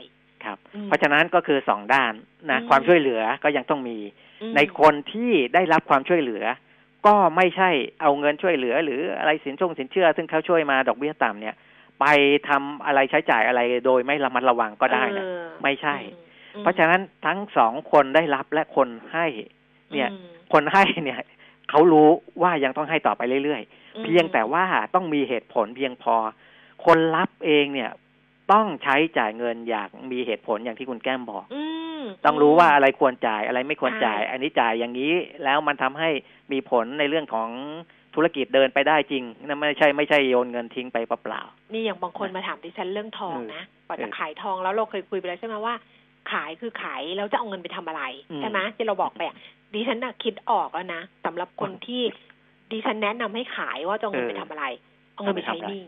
[0.44, 2.14] ครับอืมเพราะฉะนั้นก็คือสองด้าน
[2.52, 3.98] นะอืมความช่วยเหลือก็ยังต้องมี
[4.42, 6.44] อืมในคนที่ได้รับความช่วยเหลือ
[7.06, 7.70] ก็ไม่ใช่
[8.02, 11.56] เอาเงินช่วยเหลือ หรืออะไรสินชงสินเชื่อ ซึ่งเขาช่วยมาดอกเบี้ยต่ำเนี่ย
[12.02, 12.06] ไป
[12.50, 16.24] ทำอะไรใช้จ่ายอะไรโดยไม่ระมัดระวังก็ได้นะเออไม่ใช่อืม
[16.60, 19.26] เพราะฉะนั้นทั้งสองคนได้รับและคนให้
[19.94, 21.20] เนี่ยอืมคนให้เนี่ย
[21.70, 22.10] เขารู้
[22.42, 23.62] ว่ายังต้องให้ต่อไปเรื่อย
[23.96, 24.64] อืๆมเพียงแต่ว่า
[24.96, 26.16] ต้องมีเหตุผลเพียงพอ
[26.86, 27.92] คนรับเองเนี่ย
[28.52, 31.62] ต้องใช้จ่ายเงินอย่างมีเหตุผลอย่างที่คุณแก้มบอกอื
[32.00, 36.10] มต้องรู้ว่าอะไรควรจ่ายอะไรไม่ควรจ่ายใช่อันนี้จ่ายอย่างนี้แล้วมันทำให้
[36.52, 37.50] มีผลในเรื่องของ
[38.16, 41.42] ธุรกิจเดินไปได้จริงนั่นไม่ใช่ไม่ใช่โยนเงินทิ้งไปเปล่า
[41.74, 45.76] นี่อย่างบางคนมาถามดิฉันเรื่องทองเออนะก่อนจะเออขายทองแล้วเราเคยคุยไปแล้วใช่ไหมว่า
[46.32, 49.36] ขายคือขายแล้วจะเอาเงินไปทำอะไรอืมใช่ไหมที่เราบอกไปอะ
[49.74, 52.04] ดิฉันน่ะคิดออกแล้วนะสำหรับคนที่
[52.72, 54.66] ดิฉันแนะนำให้ขายว่าจะเอาเงินไปทำอะไร
[55.14, 55.84] เอาเงินไปใช้หนี้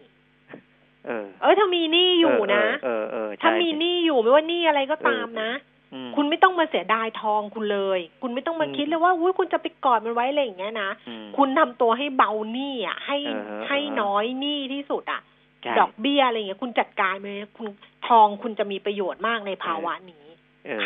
[0.52, 5.52] ๆเออ เออถ้ามีหนี้อยู่นะเออเออเออใช่ถ้ามีหนี้อยู่ไม่ว่าหนี้อะไรก็ตามนะ
[5.94, 15.22] อืมคุณไม่ต้องมาเสียดายทองคุณเลย คุณไม่ต้องมาอืมคิดเลยว่าอุ้ยคุณจะไปกอดมันไว้อะไรอย่างเงี้ยนะอืมคุณทำตัวให้เบาหนี้อะ ให้เออให้น้อยหนี้ที่สุดอะ
[15.62, 17.68] ใช่ดอกเบี้ยอะไรอย่างเงี้ย คุณจัดการไปเลยคุณ
[18.08, 20.25] ทองคุณจะมีประโยชน์มากในภาวะนี้เออ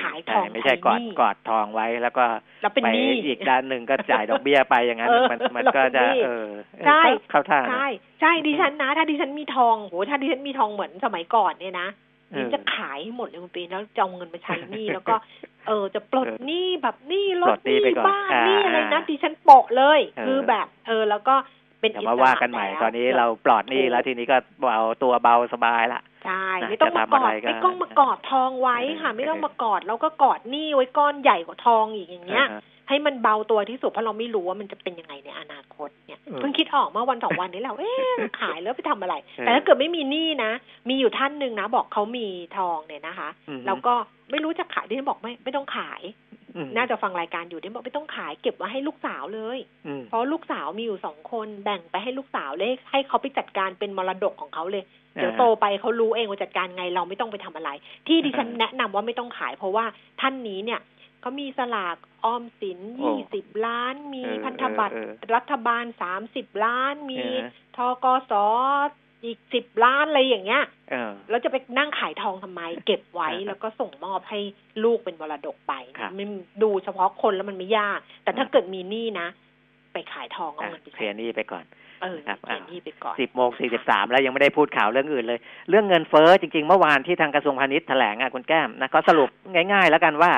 [0.03, 2.25] ขายใช่ทองไม่ใช่ใช้กอดหนี้กอดทองไว้แล้วก็
[2.61, 6.47] แล้วเป็นไปหนี้อีกด้านหนึ่งก็จ่ายดอกเบี้ยไปอย่างนั้นเออมันมันแล้วก็เป็นจะหนี้เออ
[6.79, 7.87] เออใช่ก็เข้าท่านะใช่
[8.21, 11.87] ใช่ดิฉันนะ ถ้าดิฉันมีทองโหถ้าดิฉันมีทองเหมือนสมัยก่อนเนี่ยนะ
[12.31, 15.15] เออดิฉันจะขายให้หมดเลยคุณปีแล้วจะเอาเงินไปใช้หนี้แล้วก็
[15.67, 21.35] เออจะปลดเออหนี้แบบหนี้รปลถดหหนี้นี้ไปก่อนบ้านอ่าหนี้อะไรนะอ่าดิฉันโปะเลยเออคือแบบ เออแล้วก็
[21.79, 40.51] เป็นเดี๋ยวอิมาสระว่ากันใหม่แล้วตอนนี้เราปลอดหนี้แล้วทีนี้ก็เบาตัวเบาสบายละใช่นะไม่ต้องมาจะทำกอะอไรดก็ไม่ต้องมากอดทองไว้ค่ะเออไม่ต้องมากอดแล้วก็กอดหนี้ไว้ก้อนใหญ่กว่าทองอีกอย่างเงี้ยอ่าฮะให้มันเบาตัวที่สุดเพราะเราไม่รู้ว่ามันจะเป็นยังไงในอนาคตเนี่ยเออเพิ่งคิดออกเมื่อวันสองวันนี้แหละเอ๊ะขายแล้วไปทำอะไรเออแต่ถ้าเกิดไม่มีหนี้นะ
[40.89, 42.27] มีอยู่ท่านหนึ่งนะ บอกเขามี
[42.57, 43.93] ทองเนี่ยนะคะอืมแล้วก็
[44.31, 46.01] ไม่รู้จะขายดิฉันบอกไม่ไม่ต้องขาย
[46.31, 46.38] อืม
[46.77, 54.83] น่าจะฟังรายการอยู่ดิฉันบอกไม่ต้องขายเก็บไว้ให้ลูกสาวเลยอืมเพราะลูกสาวมีอยู่สองคนแบ่งไปให้ลูกสาวเลยให้เขาไปจัดการเป็นมรดกของเขาเลย
[55.15, 57.69] เดี๋ยวโตไปเขารู้เองว่าจัดการไงเราไม่ต้องไปทำอะไร
[58.07, 59.85] ที่ดิฉันอ่าแนะนำว่าไม่ต้องขาย เพราะว่า
[60.21, 60.79] ท่านนี้เนี่ย
[61.21, 67.39] เขามีสลากออมสินโอ้ยี่สิบล้าน มีเออพันธบัตรเออรัฐบาลสามสิบล้าน มีเออ
[67.77, 68.33] ทกส
[69.23, 74.39] อีกสิบล้านอะไรอย่างเงี้ยเออแล้วจะไปนั่งขายทองทำไม เก็บไว้อ่าแล้วก็ส่งมอบให้
[74.83, 76.25] ลูกเป็นมรดกไปครับไม่
[76.63, 79.27] ดูเฉพาะคนแล้วมันไม่ยาก แต่ถ้าอืมเกิดมีหนี้นะ
[79.93, 81.65] ไปขายทองเอาอะเงินไปเคลียร์หนี้ไปก่อน
[82.01, 85.39] เออครับเขียนหนี้ไปก่อนสิบโมงสี่สิบสามแล้วยังไม่ได้พูดข่าวเรื่องอื่นเลย
[85.69, 89.29] เรื่องเงินเฟ้อจริง ๆ เมื่อวานที่ทางกระทรวงพาณิชย์แถลงอะคุณแก้มนะก็สรุป
[89.71, 90.31] ง่าย ๆ แล้วกันว่า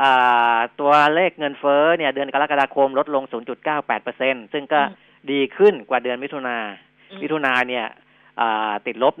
[0.00, 3.22] อ่าตัวเลขเงินเฟ้อเนี่ยเดือนกรกฎาคมลดลง
[3.64, 6.56] 0.98เปอร์เซ็นซึ่งก็อืมดีขึ้นกว่าเดือนมิถุนา
[7.10, 7.92] อืมมิถุนาเนี่ยอ่า
[8.86, 9.14] ติดลบ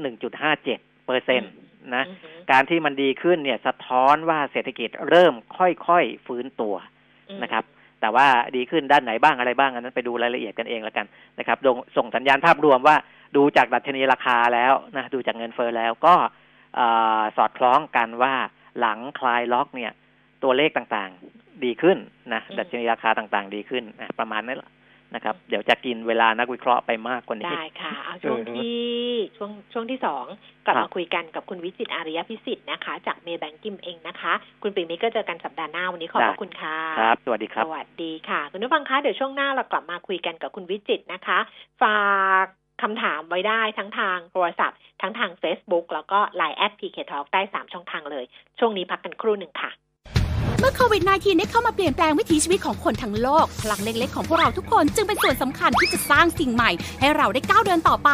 [0.50, 0.64] 1.57
[1.06, 1.52] เปอร์เซ็นต์
[1.94, 6.74] นะอือหือการที่มันดีขึ้นเนี่ยสะท้อนว่าเศรษฐกิจเริ่มค่อยๆฟื้นตัว
[7.30, 7.64] อืมนะครับ
[8.00, 11.06] แต่ว่าดีขึ้นด้านไหนบ้างอะไรบ้างอันนั้นไปดูรายละเอียดกันเองแล้วกัน
[11.38, 12.96] นะครับดงส่งสัญญาณภาพรวมว่า
[13.36, 16.14] ดูจากดัชนีราคาแล้วนะดูจากเงินเฟ้อแล้วก็
[16.76, 16.86] เอ่
[17.18, 18.34] อสอดคล้องกันว่า
[18.80, 19.92] หลังคลายล็อกเนี่ย
[20.42, 21.98] ตัวเลขต่างๆ ดีขึ้น
[22.32, 24.70] นะอืมดัชนีราคาต่างๆ ดีขึ้นนะประมาณนั้นแหละ
[25.14, 28.88] นะครับ เดี๋ยวจะกินเวลานักวิเคราะห์ไปมากกว่านี้ ได้ค่ะ เอาช่วงเออที่
[29.36, 30.24] ช่วงช่วงที่สอง
[30.66, 34.32] กลับครัมาบคุยกันกับคุณวิจิตรอาริยพิสิทธิ์นะคะ จากเมย์แบงกิมเองนะคะ
[34.62, 41.38] คุณปิ่มมิตรก็เจอกันสัปดาห์หน้าวันนี้ขอบพระคุณค่ะครับ สวัสดีครับ สวัสดีค่ะ คุณผู้ฟังคะเดี๋ยวช่วงหน้าเรากลับมาคุยกันกับคุณวิจิตรนะคะ
[41.82, 41.98] ฝา
[42.44, 42.46] ก
[42.82, 48.24] คำถามไว้ได้ทั้งทางโทรศัพท์ ทั้งทาง Facebook แล้วก็ Line แอด PK Talk ได้ 3 ช่องทางเลย
[48.58, 49.70] ช่วงนี้พักกันครู่หนึ่งค่ะ
[50.60, 58.10] เมื่อโควิด -19 ได้เข้ามาเปลี่ยนแปลงวิถีชีวิตของคนทั้งโลก พลังเล็กๆของพวกเราทุกคนจึงเป็นส่วนสำคัญที่จะสร้างสิ่งใหม่ ให้เราได้ก้าวเดินต่อไป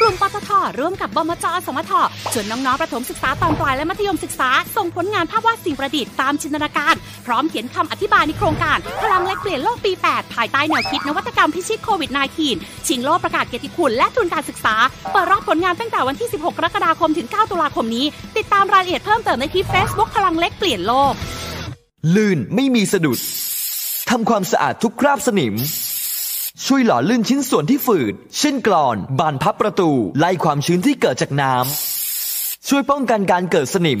[0.00, 1.92] กลุ่มปตทร่วมกับบมจสมท
[2.32, 6.94] ชวนน้องๆประถมศึกษาตอนปลายและมัธยมศึกษา ส่งผลงานภาพวาดสิ่งประดิษฐ์ตามจินตนาการ
[7.26, 12.10] พร้อมเขียนคำอธิบายในโครงการ พลังเล็กเปลี่ยนโลกปี 8 ภายใต้แนวคิดนวัตกรรมพิชิตโควิด
[12.48, 14.74] -19 ชิงโลกประกาศเกียรติคุณและทุนการศึกษา
[15.12, 21.14] เปิดรับผลงานตั้งแต่วันที่ 16 กรกฎาคมถึง 9 ตุลาคมนี้ ติดตามรายละเอียดเพิ่มเติมได้ที่ Facebook พลังเล็กเปลี่ยนโลก
[22.14, 23.18] ลื่นไม่มีสะดุด
[24.10, 25.54] ทำความสะอาดทุกคราบสนิม
[26.66, 34.00] ช่วยหล่อลื่นชิ้นส่วนที่ฝืด เช่นกรอน บานพับประตู ไล่ความชื้นที่เกิดจากน้ำ ช่วยป้องกันการเกิดสนิม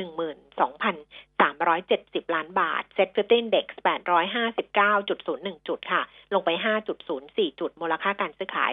[0.67, 3.65] 12,370 ล้านบาท Set 50 Index
[4.67, 6.01] 859.01 จุดค่ะ
[6.33, 6.49] ลงไป
[7.05, 8.71] 5.04 จุด มูลค่าการซื้อขาย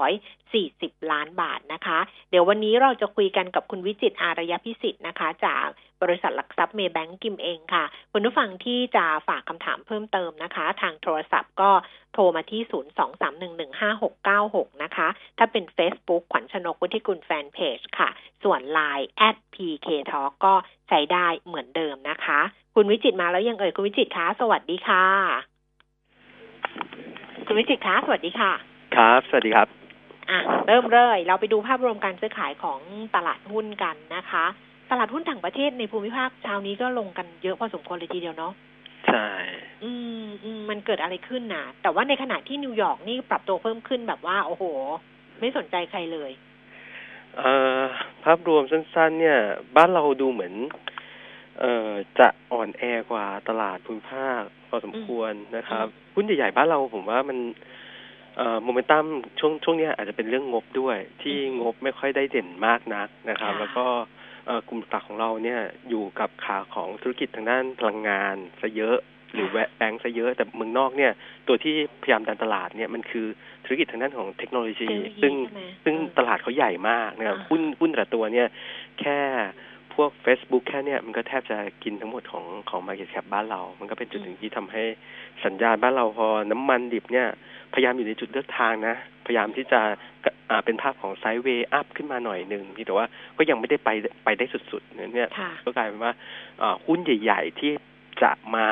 [0.00, 1.98] 6,540 ล้านบาทนะคะ
[2.30, 5.66] เดี๋ยววันนี้เราจะคุยกันกับคุณวิจิตอารยพิสิทธิ์นะคะ จาก
[6.02, 11.70] บริษัทหลักทรัพย์เมย์แบงก์กิมเองค่ะ คุณผู้ฟังที่จะฝากคำถามเพิ่มเติมนะคะ ทางโทรศัพท์ก็
[12.12, 12.62] โทรมาที่
[14.68, 15.08] 023115696 นะคะ
[15.38, 17.99] ถ้าเป็น Facebook ขวัญชนกวุฒิกุลแฟนเพจค่ะ
[18.42, 20.54] ส่วน Line at pk talk ก็
[20.88, 22.40] ใช้ได้เหมือนเดิมนะคะ
[22.74, 25.04] คุณวิจิตรมาแล้วยังเอ่ยคุณวิจิตรคะสวัสดีค่ะ
[27.46, 28.52] คุณวิจิตรคะสวัสดีค่ะ
[28.96, 29.68] ครับ สวัสดีครับ
[30.30, 32.80] อะ เริ่มเลยเราไปดูภาพรวมการซื้อขายของ
[33.16, 34.44] ตลาดหุ้นกันนะคะ
[34.90, 38.52] ตลาดหุ้นต่างประเทศในภูมิภาคเช้านี้ก็ลงกันเยอะพอสมควรเลยทีเดียวเนาะ
[39.06, 39.26] ใช่
[39.84, 39.90] อื
[40.24, 44.64] มอืมมันเกิดอะไรขึ้นนะแต่ว่าในขณะที่นิวยอร์กนี่ปรับตัวเพิ่มขึ้นแบบว่า โอ้โห
[45.40, 46.30] ไม่สนใจใครเลย
[47.38, 47.82] เอ่อ
[48.24, 49.38] ภาพรวมสั้น ๆ เนี่ย
[49.76, 50.54] บ้านเราดูเหมือน
[51.60, 57.38] เอ่อจะอ่อนแอกว่าตลาดภูมิภาคพอสมควรนะครับหุ้นใหญ่ๆบ้านเราผมว่ามัน
[58.36, 59.04] เอ่อโมเมนตัม
[59.38, 63.86] ช่วงช่วงเนี้ยอาจจะเป็นเรื่องงบด้วย ที่งบไม่ค่อยได้เด่นมากนักนะครับค่ะแล้วก็
[64.46, 68.98] เอ่อกลุ่มหลักของเราเนี่ยอยู่กับขาของธุรกิจทางด้านพลังงานซะเยอะ
[69.34, 71.12] หรือแวะแบงก์ซะเยอะแต่เมืองนอกเนี่ย
[71.48, 73.26] ตัวที่พยายามดันตลาดเนี่ยมันคือ
[73.64, 78.48] ธุรกิจทางด้านของเทคโนโลยีเทคโนโลยีซึ่งใช่ไหมซึ่งเออตลาดเขาใหญ่มากนะครับอ่าหุ้นหุ้นแต่ละตัวเนี่ย
[79.00, 79.18] แค่
[79.94, 84.82] พวก Facebook แค่เนี่ยมันก็แทบจะกินทั้งหมดของของ Market Cap บ้านเรา มันก็เป็นจุดหนึ่งที่ทำให้
[85.44, 87.28] สัญญาณบ้านเราพอน้ำมันดิบเนี่ย
[87.74, 89.80] พยายามอยู่ในจุดเลือกทางนะ พยายามที่จะ
[90.50, 93.06] อ่าเป็นภาพของไซด์เวย์อัพขึ้นมาหน่อยหนึ่งที่แต่ว่า
[93.38, 93.90] ก็ยังไม่ได้ไป
[94.24, 96.12] ไปได้สุดๆเนี่ยค่ะก็กลายเป็นว่า
[96.62, 97.72] อ่าหุ้นใหญ่ ๆ ที่
[98.22, 98.66] จะมา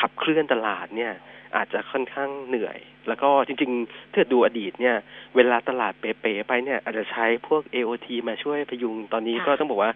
[0.00, 1.12] ขับเคลื่อนตลาดเนี่ย
[1.56, 2.78] อาจจะค่อนข้างเหนื่อย
[3.08, 4.96] แล้วก็จริงๆถ้าดูอดีตเนี่ย
[5.36, 9.92] เวลาตลาดเป๋ๆไปเนี่ยอาจจะใช้พวก AOT มาช่วยพยุง ตอนนี้ค่ะก็ต้องบอกว่า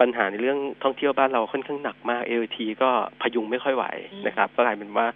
[0.00, 2.90] ปัญหาในเรื่องท่องเที่ยวบ้านเราค่อนข้างหนักมาก AOT ก็
[3.22, 3.84] พยุงไม่ค่อยไหว
[4.26, 5.06] นะครับก็กลายเป็นว่า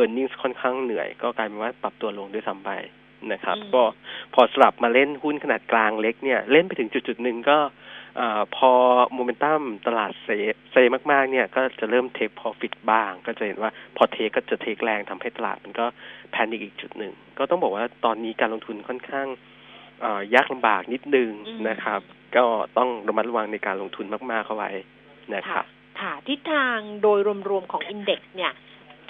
[0.00, 2.70] e a r n i n g ค่อนข้างเหนื่อย ก็กลายเป็นว่าปรับตัวลงด้วยซ้ำไป
[3.32, 3.82] นะครับอืมก็
[4.34, 7.58] พอสลับมาเล่นหุ้นขนาดกลางเล็กเนี่ย เล่นไปถึงจุดจุดๆหนึ่งก็
[8.20, 8.70] อาพอ
[9.12, 10.28] โมเมนตัมตลาดเซ
[10.72, 10.76] เซ
[11.10, 15.86] มากๆ เนี่ยก็จะเริ่มเทค profit บ้าง ก็จะเห็นว่าพอเทคก็จะเทคแรงทำให้ตลาดมันก็
[16.30, 19.26] แพนิคอีกจุดหนึ่ง ก็ต้องบอกว่าตอนนี้การลงทุนค่อนข้าง
[20.04, 22.00] อ่ายากลำบากนิดนึงอืมนะครับ
[22.36, 22.44] ก็
[22.78, 24.70] ต้องระมัดระวังในการลงทุนมากๆเข้าไว้
[25.34, 25.64] นะครับ
[26.00, 27.18] ค่ะทิศทางโดย
[27.50, 28.52] รวมๆของอินเด็กซ์เนี่ย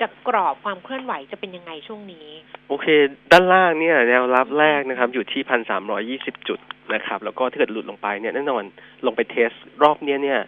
[0.00, 2.26] จะกรอบความเคลื่อนไหวจะเป็นยังไงช่วงนี้
[2.68, 2.86] โอเค
[3.30, 6.60] ด้านล่างเนี่ยแนวรับแรกนะครับ อยู่ที่พันสามร้อยี่สิบจุด
[6.94, 8.64] นะครับ แล้วก็ถ้าเกิดหลุดลงไปเนี่ยแน่นอน
[9.06, 9.50] ลงไปเทส
[9.82, 10.40] รอบเนี้ยเนี่ย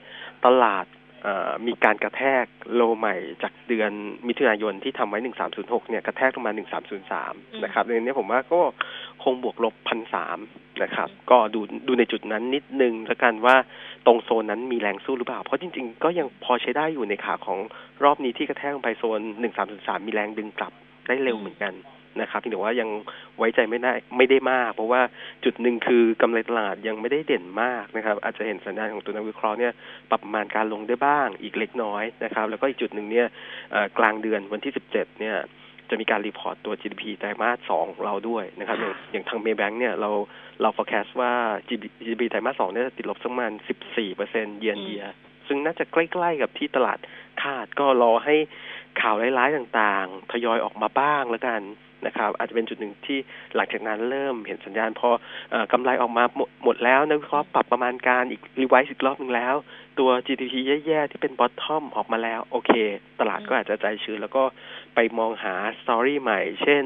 [0.47, 0.86] ตลาด
[1.66, 3.91] มีการกระแทกโลใหม่จากเดือน
[4.28, 7.34] มิถุนายนที่ทำไว้หนึ่งสามศูนหกเนี่ยกระแทกลงมาหนึ่งสามศูนสาม
[7.64, 8.61] นะครับในนี้ผมว่าก็
[9.22, 10.38] คงบวกลบพันสาม
[10.82, 13.57] นะครับ ก็ดูดูในจุดนั้นนิดนึงแล้วกันว่า
[14.07, 17.59] ตรงโซนนั้นมีแรงสู้หรือเปล่า เพราะจริงๆ ก็ยังพอใช้ได้อยู่ในขาของ
[18.05, 20.72] รอบนี้ที่กระแทกลงไปโซนหนึ่งสามศูนสามมีแรงดึงกลับ
[21.09, 21.72] ได้เร็วเหมือนกัน
[22.20, 22.88] นะครับเพียงแต่ว่ายัง
[23.38, 25.00] ไว้ใจไม่ได้ไม่ได้มาก เพราะว่า
[25.44, 29.72] จุดหนึ่งคือกำไรตลาดยังไม่ได้เด่นมากนะครับ อาจจะเห็นสัญญาณของตัวนักวิเคราะห์เนี่ย
[30.11, 33.26] ปรับประมาณการลงได้บ้างอีกเล็กน้อยนะครับ แล้วก็อีกจุดหนึ่งเนี่ย
[33.98, 35.36] กลางเดือนวันที่สิบเจ็ดเนี่ย
[35.90, 40.11] จะมีการ report ตัว GDP ไตรมาสสองของเราด้วยนะครับอย่างอย่างทางเมย์แบงค์เนี่ยเรา
[40.62, 41.32] เรา forecast ว่า
[42.00, 45.04] GDP ไตรมาสสองเนี่ยจะติดลบสักประมาณสิบสี่เปอร์เซ็นต์เยียนเยีย
[45.48, 46.98] ซึ่งน่าจะใกล้ๆกับที่ตลาด
[47.42, 48.34] คาดก็รอให้
[49.00, 51.61] ข่าวร้ายๆต่างๆ ทยอยออกมาบ้างแล้วกัน
[52.07, 53.18] นะครับอาจจะเป็นจุดหนึ่งที่
[53.55, 55.11] หลังจากนั้นเริ่มเห็นสัญญาณ พอ
[55.72, 56.24] กำไรออกมา
[56.64, 59.55] หมดแล้วนักวิเคราะห์ปรับประมาณการอีก revise อีกรอบหนึ่งแล้ว
[59.98, 60.55] ตัว GDP
[60.86, 62.72] แย่ๆ ที่เป็น bottom ออกมาแล้ว โอเค
[63.20, 64.42] ตลาดก็อาจจะใจชื้นแล้วก็
[64.94, 66.84] ไปมองหา story ใหม่ เช่น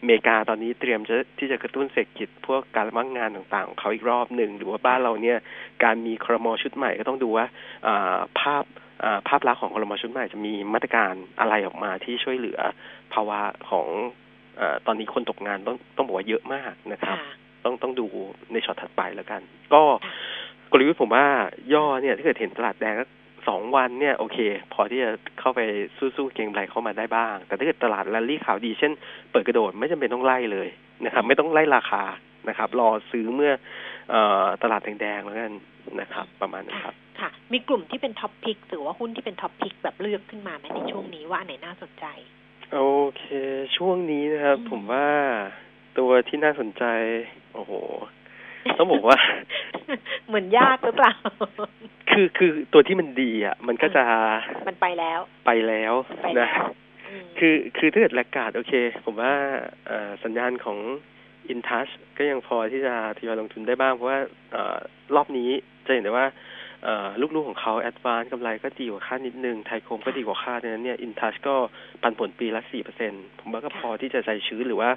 [0.00, 5.38] อเมริกาตอนนี้เตรียมจะที่จะกระตุ้นเศรษฐกิจพวกการว่างงานต่างๆของเขาอีกรอบหนึ่งหรือว่าบ้านเราเนี่ย
[5.84, 7.46] การมีครมชุดใหม่ก็ต้องดูว่า
[8.40, 8.64] ภาพ
[9.28, 12.60] ภาพลักษณ์ของครมชุดใหม่จะมีมาตรการอะไรออกมาที่ช่วยเหลือ
[13.12, 13.40] ภาวะ
[13.70, 13.88] ของ
[14.60, 17.16] อตอนนี้คนตกงานต้องต้องบอกว่าเยอะมากนะครับ
[17.64, 18.06] ต้องต้องดู
[18.52, 19.42] ในช็อตถัดไปแล้วกัน
[19.74, 19.82] ก็
[20.72, 21.26] กลยุทธ์ผมว่า
[21.74, 22.94] ย่อเนี่ยถ้าเกิดเห็นตลาดแดง
[23.48, 24.38] สองวันเนี่ยโอเค
[24.72, 25.60] พอที่จะเข้าไป
[26.16, 28.92] สู้ๆเก็งกำไรเข้ามาได้บ้าง แต่ถ้าเกิดตลาดแรลลี่ข่าวดีเช่น
[29.30, 30.68] เปิดกระโดดไม่จำเป็นต้องไล่เลย
[31.04, 32.04] นะครับ ไม่ต้องไล่ราคา
[32.48, 33.52] นะครับ รอซื้อเมื่อ
[34.10, 34.14] เอ
[34.62, 35.54] ตลาดแดงๆแล้วกัน
[36.00, 42.06] นะครับ ประมาณนั้นครับค่ะ มีกลุ่มที่เป็น top pick หรือว่าหุ้นที่เป็น top pick แบบเลือกขึ้นมาไหมในช่วงนี้ว่าไหนน่าสนใจ
[42.74, 42.80] โอ
[43.18, 43.24] เค
[43.76, 45.08] ช่วงนี้นะครับ ผมว่า
[45.98, 46.84] ตัวที่น่าสนใจ
[47.54, 47.72] โอ้โห
[48.78, 49.18] ต้องบอกว่า
[50.26, 51.14] เหมือนยากหรือเปล่า
[52.10, 54.04] คือคือตัวที่มันดีอะ มันก็จะ
[54.68, 55.94] มันไปแล้ว ไปแล้ว
[56.40, 56.48] นะ
[57.38, 58.72] คือคือถ้าเกิดแลกกาดโอเค
[59.04, 59.32] ผมว่า
[60.24, 60.78] สัญญาณของ
[61.48, 61.88] อินทัช
[62.18, 64.18] ก็ยังพอที่จะทยอยลงทุนได้บ้าง เพราะว่า
[65.14, 65.50] รอบนี้
[65.86, 66.26] จะเห็นได้ว่า
[67.20, 71.56] ลูกๆของเขาแอดวานกำไรก็ดีกว่าคาดนิดนึง ไทยคมก็ดีกว่าคาดดังนั้นเนี่ยอินทัชก็
[72.02, 74.90] ปันผลปีละสี่เปอร์เซ็นต์ผมว่าก็พอที่จะใจชื้นหรือว่า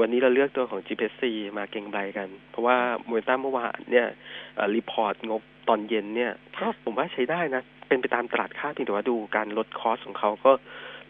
[0.00, 1.20] วันนี้เราเลือกตัวของ GPSC
[1.58, 4.06] มาเก็ง buy กัน เพราะว่าโมเมนตัมเมื่อวานเนี่ย
[4.74, 10.52] report งบตอนเย็นเนี่ยก็ผมว่าใช้ได้นะ เป็นไปตามตลาดคาดเพียงแต่ว่าดูการลด cost ของเขาก็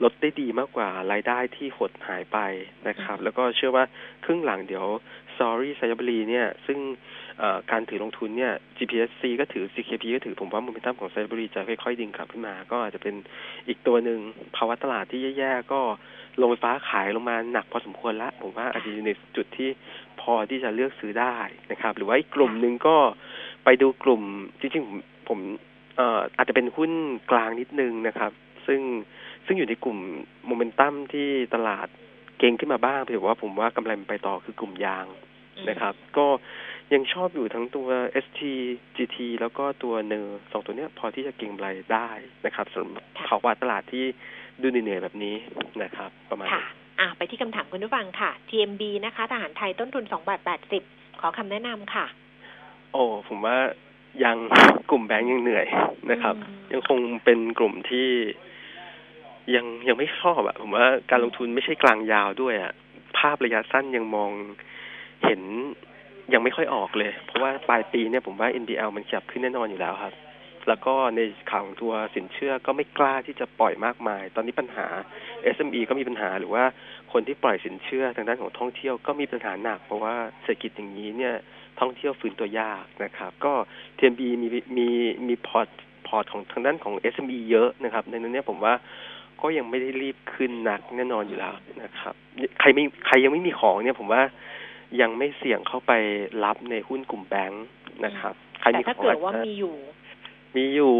[0.04, 2.38] ลดได้ดีมากกว่ารายได้ที่หดหายไป
[2.88, 3.84] นะครับ แล้วก็เชื่อว่า
[4.24, 4.86] ครึ่งหลังเดี๋ยว
[5.38, 6.78] Sorry ไซยะบุรีเนี่ย ซึ่ง
[7.70, 13.14] การถือลงทุนเนี่ย GPSC ก็ถือ CKP ก็ถือผมว่าโมเมนตัมของไซยะบุรีจะค่อยๆดึงกลับขึ้นมา ก็อาจจะเป็น
[13.68, 14.18] อีกตัวหนึ่ง
[14.56, 15.80] ภาวะตลาดที่แย่ๆ ก็
[16.40, 19.68] ลงไฟฟ้าขายลงมาหนักพอสมควรละผมว่าอาจจะอยู่ในจุดที่
[20.20, 21.36] พอที่จะเลือกซื้อได้
[21.70, 22.96] นะครับ หรือว่าอีกกลุ่มหนึ่งก็
[23.64, 24.22] ไปดูกลุ่ม
[24.60, 25.38] จริงๆผม
[26.36, 26.90] อาจจะเป็นหุ้น
[27.30, 28.32] กลางนิดนึงนะครับ
[28.66, 28.80] ซึ่ง
[29.46, 29.98] ซึ่งอยู่ในกลุ่ม
[30.46, 31.88] โมเมนตัมที่ตลาด
[32.38, 35.06] เก่งขึ้นมาบ้างแต่ว่าผมว่ากำไรไปต่อคือกลุ่มยาง
[35.68, 36.26] นะครับ ก็
[36.94, 37.88] ยังชอบอยู่ทั้งตัว
[38.24, 38.40] ST
[38.96, 42.10] GT แล้วก็ตัวเนอร์สองตัวเนี้ยพอที่จะเก่งกำไรได้
[42.46, 44.04] นะครับสำหรับภาวะตลาดที่
[44.60, 45.34] ดูเหนื่อยแบบนี้
[45.82, 46.64] นะครับ ประมาณค่ะ
[47.00, 50.82] อะ ไปที่คำถามคุณผู้ฟังค่ะ TMB นะคะทหารไทยต้นทุนสองบาทแปดสิบ
[51.20, 52.06] ขอคำแนะนำค่ะ
[52.92, 53.56] โอ้ ผมว่า
[54.24, 54.36] ยัง
[54.90, 55.66] กลุ่มแบงก์ยังเหนื่อย
[56.10, 56.34] นะครับ
[56.72, 58.08] ยังคงเป็นกลุ่มที่
[59.54, 62.72] ยังยังไม่ชอบอะผมว่าการลงทุนไม่ใช่กลางยาวด้วยอะ
[63.18, 64.30] ภาพระยะสั้นยังมอง
[65.24, 65.40] เห็น
[66.32, 70.14] ยังไม่ค่อยออกเลย เพราะว่าปลายปีเนี่ยผมว่า NPL มันจะขึ้นแน่นอนอยู่แล้วครับ
[70.68, 74.86] แล้วก็ในข่าวของตัวสินเชื่อก็ไม่กล้าที่จะปล่อยมากมาย ตอนนี้ปัญหา
[75.56, 76.64] SME ก็มีปัญหาหรือว่า
[77.12, 81.34] คนที่ปล่อยสินเชื่อทางด้านของท่องเที่ยวก็มีปัญหาหนัก เพราะว่าเศรษฐกิจอย่างนี้เนี่ย
[81.80, 83.52] ท่องเที่ยวฟื้นตัวยากนะครับ ก็
[83.98, 84.48] TMB มี
[84.78, 84.88] มี
[85.28, 85.68] มีพอร์ต
[86.06, 88.74] พอร์ตของทางด้านของ SME เยอะนะครับ ในนั้นเนี่ยผมว่า
[89.42, 92.14] ก็ยังไม่ได้รีบขึ้นหนักแน่นอนอยู่แล้วนะครับ
[92.60, 94.22] ใครไม่ใครยังไม่มีของเนี่ยผมว่า
[95.00, 95.92] ยังไม่เสี่ยงเข้าไป
[96.44, 97.64] รับในหุ้นกลุ่มแบงค์
[98.04, 99.76] นะครับใครมีของแต่ถ้าเกิดว่ามีอยู่
[100.56, 100.94] มีอยู่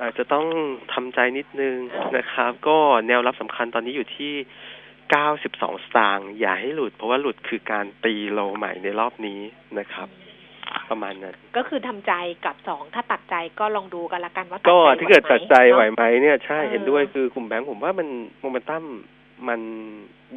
[0.00, 0.46] อาจจะต้อง
[0.94, 1.76] ทำใจนิดนึง
[2.16, 2.78] นะครับ ก็
[3.08, 4.32] แนวรับสำคัญตอนนี้อยู่ที่
[5.10, 9.40] เก้าสิบสองสตางค์อย่าให้หลุด เพราะว่าหลุดคือการตีโลใหม่ในรอบนี้
[9.78, 10.08] นะครับ
[10.90, 12.12] ประมาณนั้นก็คือทำใจ
[12.46, 18.08] กับสองถ้าตัดใจก็ลองดูกันละกันว่าก็ถ้าเกิดตัดใจไหวไผมเนี่ยใช่เห็นด้วยคือกลุ่มแบงก์ผมว่ามัน
[18.40, 18.84] โมเมนตัม
[19.48, 19.60] มัน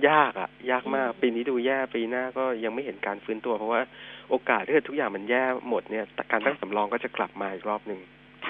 [0.10, 3.82] ยากอะยากมาก ปีนี้ดูแย่ปีหน้าก็ยังไม่เห็นการฟื้นตัว เพราะว่า
[4.30, 8.00] โอกาสที่ทุกอย่างมันแย่หมดเนี่ยการตั้งสำรองก็จะกลับมาอีกรอบหนึ่ง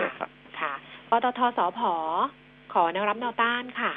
[0.03, 0.29] นะครับ
[0.59, 0.73] ค่ะ
[1.09, 1.79] ปตทสพ
[2.73, 3.93] ขอแนวรับแนวต้านค่ะ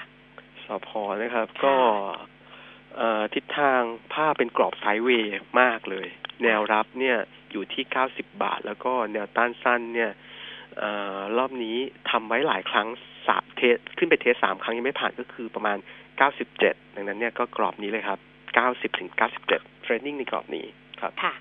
[0.66, 0.88] สพ
[1.22, 1.74] นะครับ ก็
[3.34, 3.80] ทิศทาง
[4.12, 6.06] ภาพเป็นกรอบ sideway มากเลย
[6.42, 7.16] แนวรับเนี่ย
[7.50, 10.10] อยู่ที่เก้าสิบบาท แล้วก็แนวต้านสั้นเนี่ย
[10.82, 10.84] อ
[11.38, 11.76] รอบนี้
[12.10, 12.88] ทำไว้หลายครั้ง
[13.28, 15.78] สาม test ขึ้นไป test สามครั้งยังไม่ผ่านก็คือประมาณ
[16.18, 18.18] เก้าสิบเจ็ดดังนั้นเนี่ยก็กรอบนี้เลยครับ
[18.54, 20.66] เก้าสิบถึงเก้าสิบเจ็ด trading ในกรอบนี้
[21.00, 21.34] ครับ ค่ะ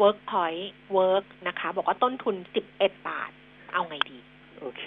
[0.00, 0.66] Workpoint
[0.96, 3.30] Work นะคะ บอกว่าต้นทุนสิบเอ็ดบาท
[3.72, 4.18] เอาไงดี
[4.60, 4.84] โอเค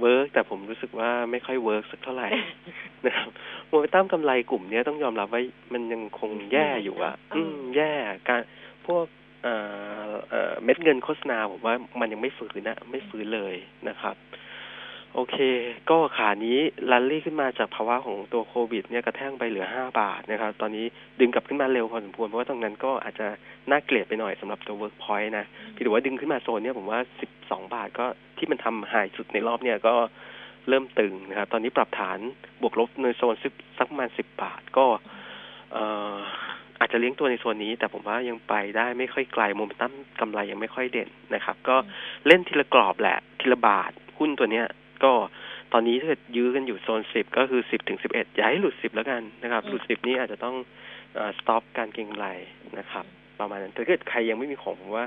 [0.00, 2.28] Work แต่ผมรู้สึกว่าไม่ค่อย work สักเท่าไหร่
[3.06, 3.30] นะครับ
[3.68, 7.92] โมเมนตัมกำไรกลุ่มเนี้ยต้องยอมรับว่ามันยังคงแย่อยู่อะอืม แย่
[8.28, 8.40] การ
[8.86, 9.04] พวก
[9.42, 9.54] เอ่
[10.10, 13.54] อเอ่อเม็ดเงินโฆษณาผมว่ามันยังไม่ฟื้นนะไม่ฟื้นเลย
[13.88, 14.16] นะครับ
[15.14, 15.36] โอเค
[15.90, 16.58] ก็ขานี้
[16.90, 20.86] ลันลี่ขึ้นมาจากภาวะของตัวโควิด เนี่ยกระแทงไปเหลือห้าบาทนะครับ ตอนนี้
[21.20, 23.26] ดึงกลับขึ้นมาเร็วพอสมควร เพราะว่าตรงนั้นก็อาจจะ
[23.70, 25.44] น่าเกลียดไปหน่อยสำหรับตัวเวิร์กพอยต์นะ
[25.74, 28.06] พี่ถือว่าดึงขึ้นมาโซนเนี่ยผมว่าสิบสองบาทก็
[28.38, 29.94] ที่มันทำ high สุดในรอบเนี่ยก็
[30.68, 32.18] เริ่มตึงนะครับ ตอนนี้ปรับฐาน
[32.62, 33.36] บวกลบในโซน
[33.78, 34.86] สักประมาณสิบบาทก็
[35.72, 35.84] เอ่
[36.14, 36.16] อ
[36.78, 41.76] อาจจะเลี้ยงตัวในโซนนี้ แต่ผมว่ายังไปได้ไม่ค่อยไกลโมเมนตัมกำไรยังไม่ค่อยเด่นนะครับ ก็
[42.26, 44.66] เล่นทีละกรอบแหละทีละบาทหุ้นตัวเนี้ย
[45.04, 45.12] ก็
[45.72, 50.56] ตอนนี้ถ้าเกิดยื้อกันอยู่โซนสิบก็คือสิบถึงสิบเอ็ดอย่าให้หลุดสิบแล้วกันนะครับ หลุดสิบนี้อาจจะต้อง
[51.38, 52.28] สต็อปการเก็งกำไร
[52.78, 53.04] นะครับ
[53.40, 55.06] ประมาณนั้นถ้าเกิดใครยังไม่มีของผมว่า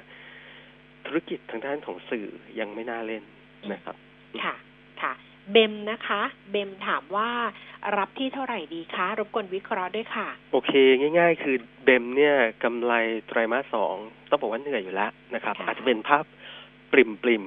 [1.06, 2.28] ธุรกิจทางด้านของสื่อ
[2.60, 3.24] ยังไม่น่าเล่น
[3.72, 3.96] นะครับ
[4.44, 4.56] ค่ะ
[5.02, 5.14] ค่ะ
[5.52, 6.22] เบมนะคะ
[6.52, 7.30] เบมถามว่า
[7.98, 12.94] รับที่เท่าไหร่ดีคะ รบกวนวิเคราะห์ด้วยค่ะ โอเค ง่าย ๆ คือเบมเนี่ยกำไร
[13.28, 13.96] ไตรมาสสอง
[14.30, 16.26] ต้องบอกว่าเหนื่อยอยู่แล้วนะครับ อาจจะเป็นภาพ
[16.92, 17.46] ปริมปริม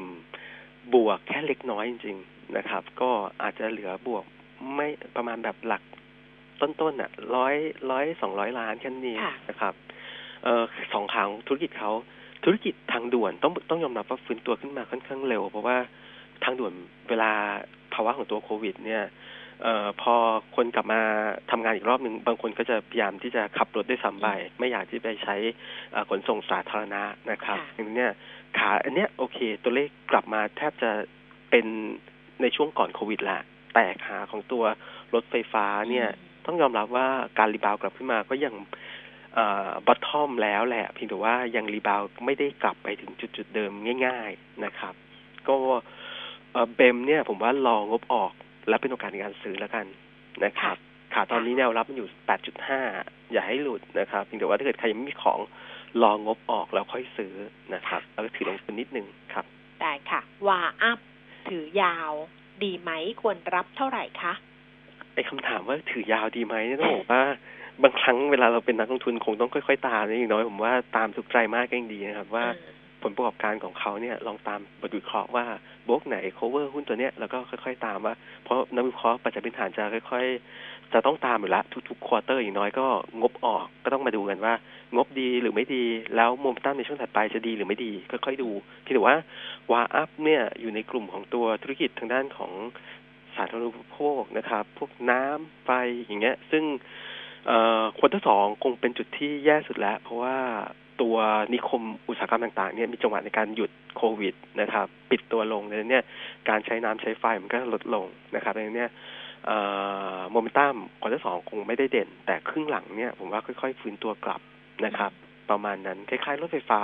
[0.94, 3.10] บวกแค่เล็กน้อยจริงๆ นะครับ ก็
[3.42, 4.24] อาจจะเหลือบวก
[4.74, 4.86] ไม่
[5.16, 5.82] ประมาณแบบหลัก
[6.60, 7.54] ต้นๆอะร้อย
[7.90, 9.16] ร้อยสองร้อยล้านแค่นี้
[9.48, 9.74] นะครับ
[10.44, 11.92] เอ่อสองขาของธุรกิจเขา
[12.44, 15.76] ธุรกิจทางด่วนต้องต้องยอมรับว่าฟื้นตัวขึ้นมาค่อนข้างเร็ว เพราะว่า
[16.44, 16.72] ทางด่วน
[17.08, 17.30] เวลา
[17.94, 19.04] ภาวะของตัวโควิด เนี่ย
[19.62, 20.14] เอ่อพอ
[20.56, 21.00] คนกลับมา
[21.50, 24.28] ทำงานอีกรอบหนึ่งบางคนก็จะพยายามที่จะขับรถด้วยซ้ำไป
[24.58, 25.36] ไม่อยากที่ไปใช้
[26.10, 28.06] ขนส่งสาธารณะนะครับอย่างนี้
[28.58, 30.90] ขาอันเนี้ยโอเค ตัวเลขกลับมาแทบจะ
[31.50, 31.66] เป็น
[32.42, 33.40] ในช่วงก่อนโควิดแหละ
[33.74, 34.64] แต่ขาของตัว
[35.14, 36.08] รถไฟฟ้าเนี่ย
[36.46, 37.08] ต้องยอมรับว่า
[37.38, 38.54] การ rebound กลับขึ้นมาก็ยัง
[39.86, 43.72] bottom แล้วแหละเพียงแต่ว่ายัง rebound ไม่ได้กลับไปถึงจุดจุดเดิม
[44.06, 44.94] ง่าย ๆนะครับ
[45.48, 45.54] ก็
[46.74, 48.32] เบมเนี่ยผมว่ารองบออก
[48.68, 49.86] และเป็นโอกาสในการซื้อแล้วกัน
[50.44, 50.76] นะครับ
[51.14, 52.08] ขาตอนนี้แนวรับมันอยู่
[52.68, 55.40] 8.5 อย่าให้หลุดนะครับเพียงแต่ว่าถ้าเกิดใครยังไม่มีของ
[56.02, 57.32] รองงบออกแล้วค่อยซื้อ
[57.74, 59.44] นะครับ แล้วก็ถือลงทุนนิดนึงครับ
[59.82, 60.98] ได้ค่ะว่าอัพ
[61.48, 62.12] ถือยาว
[62.64, 62.90] ดีไหม
[63.22, 64.32] ควรรับเท่าไหร่คะ
[65.14, 67.22] ไอ้คำถามว่าถือยาวดีไหมเนี่ยต้องบอกว่า
[67.82, 72.44] บางครั้งเวลาเราเป็นนักลงทุนคงต้องค่อย ๆ ตามนี่อย่างน้อยผมว่าตามทุกไตรมาสก็ยังดีนะครับ ว่า
[73.02, 75.44] ผลประกอบการของเขาเนี่ยลองตามบทวิเคราะห์ว่า
[75.86, 80.24] โบรกไหน cover หุ้นตัวเนี้ยแล้วก็ค่อย ๆ ตามว่า เพราะนักวิเคราะห์ปัจจัยพื้นฐานจะค่อย
[80.60, 82.86] ๆ จะต้องตามอยู่ละทุกๆ quarter อย่างน้อยก็
[83.20, 84.54] งบออกก็ต้องมาดูกันว่า
[84.96, 85.84] งบดีหรือไม่ดี
[86.16, 88.48] แล้วโมเมนตัมในช่วงถัดไปจะดีหรือไม่ดีค่อยๆดู
[88.84, 89.16] พี่ถือว่า
[89.72, 92.52] WHAUP เนี่ยอยู่ในกลุ่มของตัวธุรกิจทางด้านของ
[93.36, 95.70] สาธารณูปโภคนะครับ พวกน้ำไฟ
[96.06, 96.64] อย่างเงี้ย ซึ่ง
[97.98, 100.36] quarter สองคงเป็นจุดที่แย่สุดแล้ว เพราะว่า
[101.00, 101.16] ตัว
[101.52, 106.00] นิคมอุตสาหกรรมต่างๆเนี่ยมีจังหวะในการหยุดโควิดนะครับ ปิดตัวลงในนี้
[106.48, 108.86] การใช้น้ำใช้ไฟมันก็ลดลงนะครับในนี้
[110.30, 114.40] โมเมนตัมควอเตอร์สองคงไม่ได้เด่น แต่ครึ่งหลังเนี่ยผมว่าค่อยๆฟื้นตัวกลับ
[114.86, 115.12] นะครับ
[115.50, 116.80] ประมาณนั้นคล้ายๆรถไฟฟ้า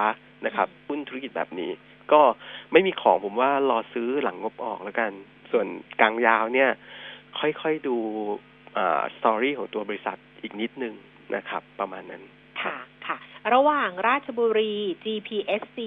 [0.46, 1.70] นะครับหุ้นธุรกิจแบบนี้
[2.12, 2.22] ก็
[2.72, 5.10] ไม่มีของผมว่ารอซื้อหลังงบออกแล้วกัน
[5.50, 5.66] ส่วน
[6.00, 6.70] กลางยาวเนี่ย
[7.38, 7.96] ค่อยๆดู
[9.16, 10.94] สตอรี่ของตัวบริษัทอีกนิดนึง
[11.36, 12.22] นะครับ ประมาณนั้น
[12.62, 12.76] ค่ะ
[13.06, 13.16] ค่ะ
[13.54, 14.74] ระหว่างราชบุรี
[15.04, 15.78] GPSC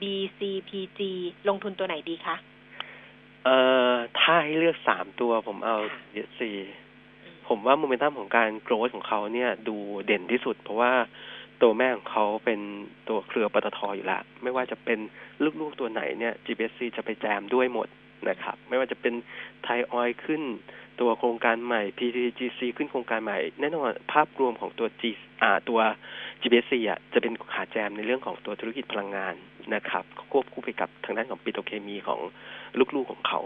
[0.00, 1.00] BCPG
[1.48, 2.36] ลงทุนตัวไหนดีคะ
[3.44, 3.58] เอ่
[3.90, 6.42] อถ้าให้เลือกสามตัวผมเอา GPSC
[7.48, 10.92] ผมว่าโมเมนตัมของการโกรธของเขาเนี่ยดูเด่นที่สุด เพราะว่า
[11.62, 12.60] ตัวแม่ของเขาเป็น
[13.08, 14.98] ตัวเครือปตทอยู่แล้ว ไม่ว่าจะเป็น
[15.60, 17.88] ลูกๆตัวไหนเนี่ย GPC จะไปแจมด้วยหมด
[18.28, 19.14] นะครับ ไม่ว่าจะเป็น
[19.64, 20.42] ไทยออยขึ้น
[21.00, 25.02] ตัวโครงการใหม่ PTGC ขึ้นโครงการใหม่ แน่นอนภาพรวมของตัว G
[25.42, 25.80] อ่าตัว
[26.42, 29.34] GBC อะจะเป็นขาแจมในเรื่องของตัวธุรกิจพลังงาน
[29.74, 32.20] นะครับควบคู่ไปกับทางด้านของปิโตรเคมีของ
[32.94, 33.40] ลูกๆของเขา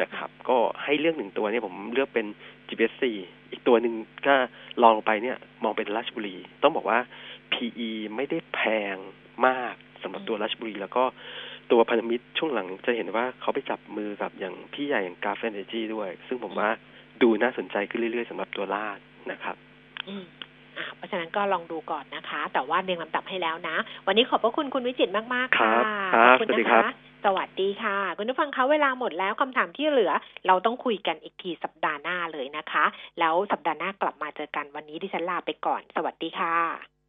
[0.00, 2.26] นะครับ ก็ให้เลือกหนึ่งตัวเนี่ยผมเลือกเป็น
[2.68, 3.02] GBC
[3.50, 3.94] อีกตัวหนึ่ง
[4.26, 4.34] ก็
[4.82, 6.98] ลองไปเนี่ย มองเป็นราชบุรี ต้องบอกว่า
[7.52, 8.60] PE ไม่ได้แพ
[8.94, 8.96] ง
[9.46, 11.04] มากสำหรับตัวราชบุรี แล้วก็
[11.70, 16.68] ตัวพันธมิตรช่วงหลังจะเห็นว่าเขาไปจับมือกับอย่างพี่ใหญ่อย่างกาเฟนเอจีด้วย ซึ่งผมว่า
[17.22, 18.98] ดูน่าสนใจขึ้นเรื่อยๆสำหรับตัวลาด
[19.30, 19.56] นะครับ
[20.08, 20.24] อืม
[20.78, 23.76] อ่าเพราะฉะนั้นก็ลองดูก่อนนะคะ แต่ว่าเรียงลำดับให้แล้วนะ
[24.06, 25.72] วันนี้ขอบพระคุณคุณวิจิตมาก ๆ ค่ะ
[26.14, 26.88] ขอบคุณนะคะ
[27.24, 30.12] สวัสดีค่ะ คุณผู้ฟังคะเวลาหมดแล้วคำถามที่เหลือ
[30.46, 32.84] เราต้องคุยกันอีกทีสัปดาห์หน้าเลยนะคะ
[33.18, 37.01] แล้วสัปดาห์หน้ากลับมาเจอกันวันนี้ดิฉันลาไปก่อน สวัสดีค่ะ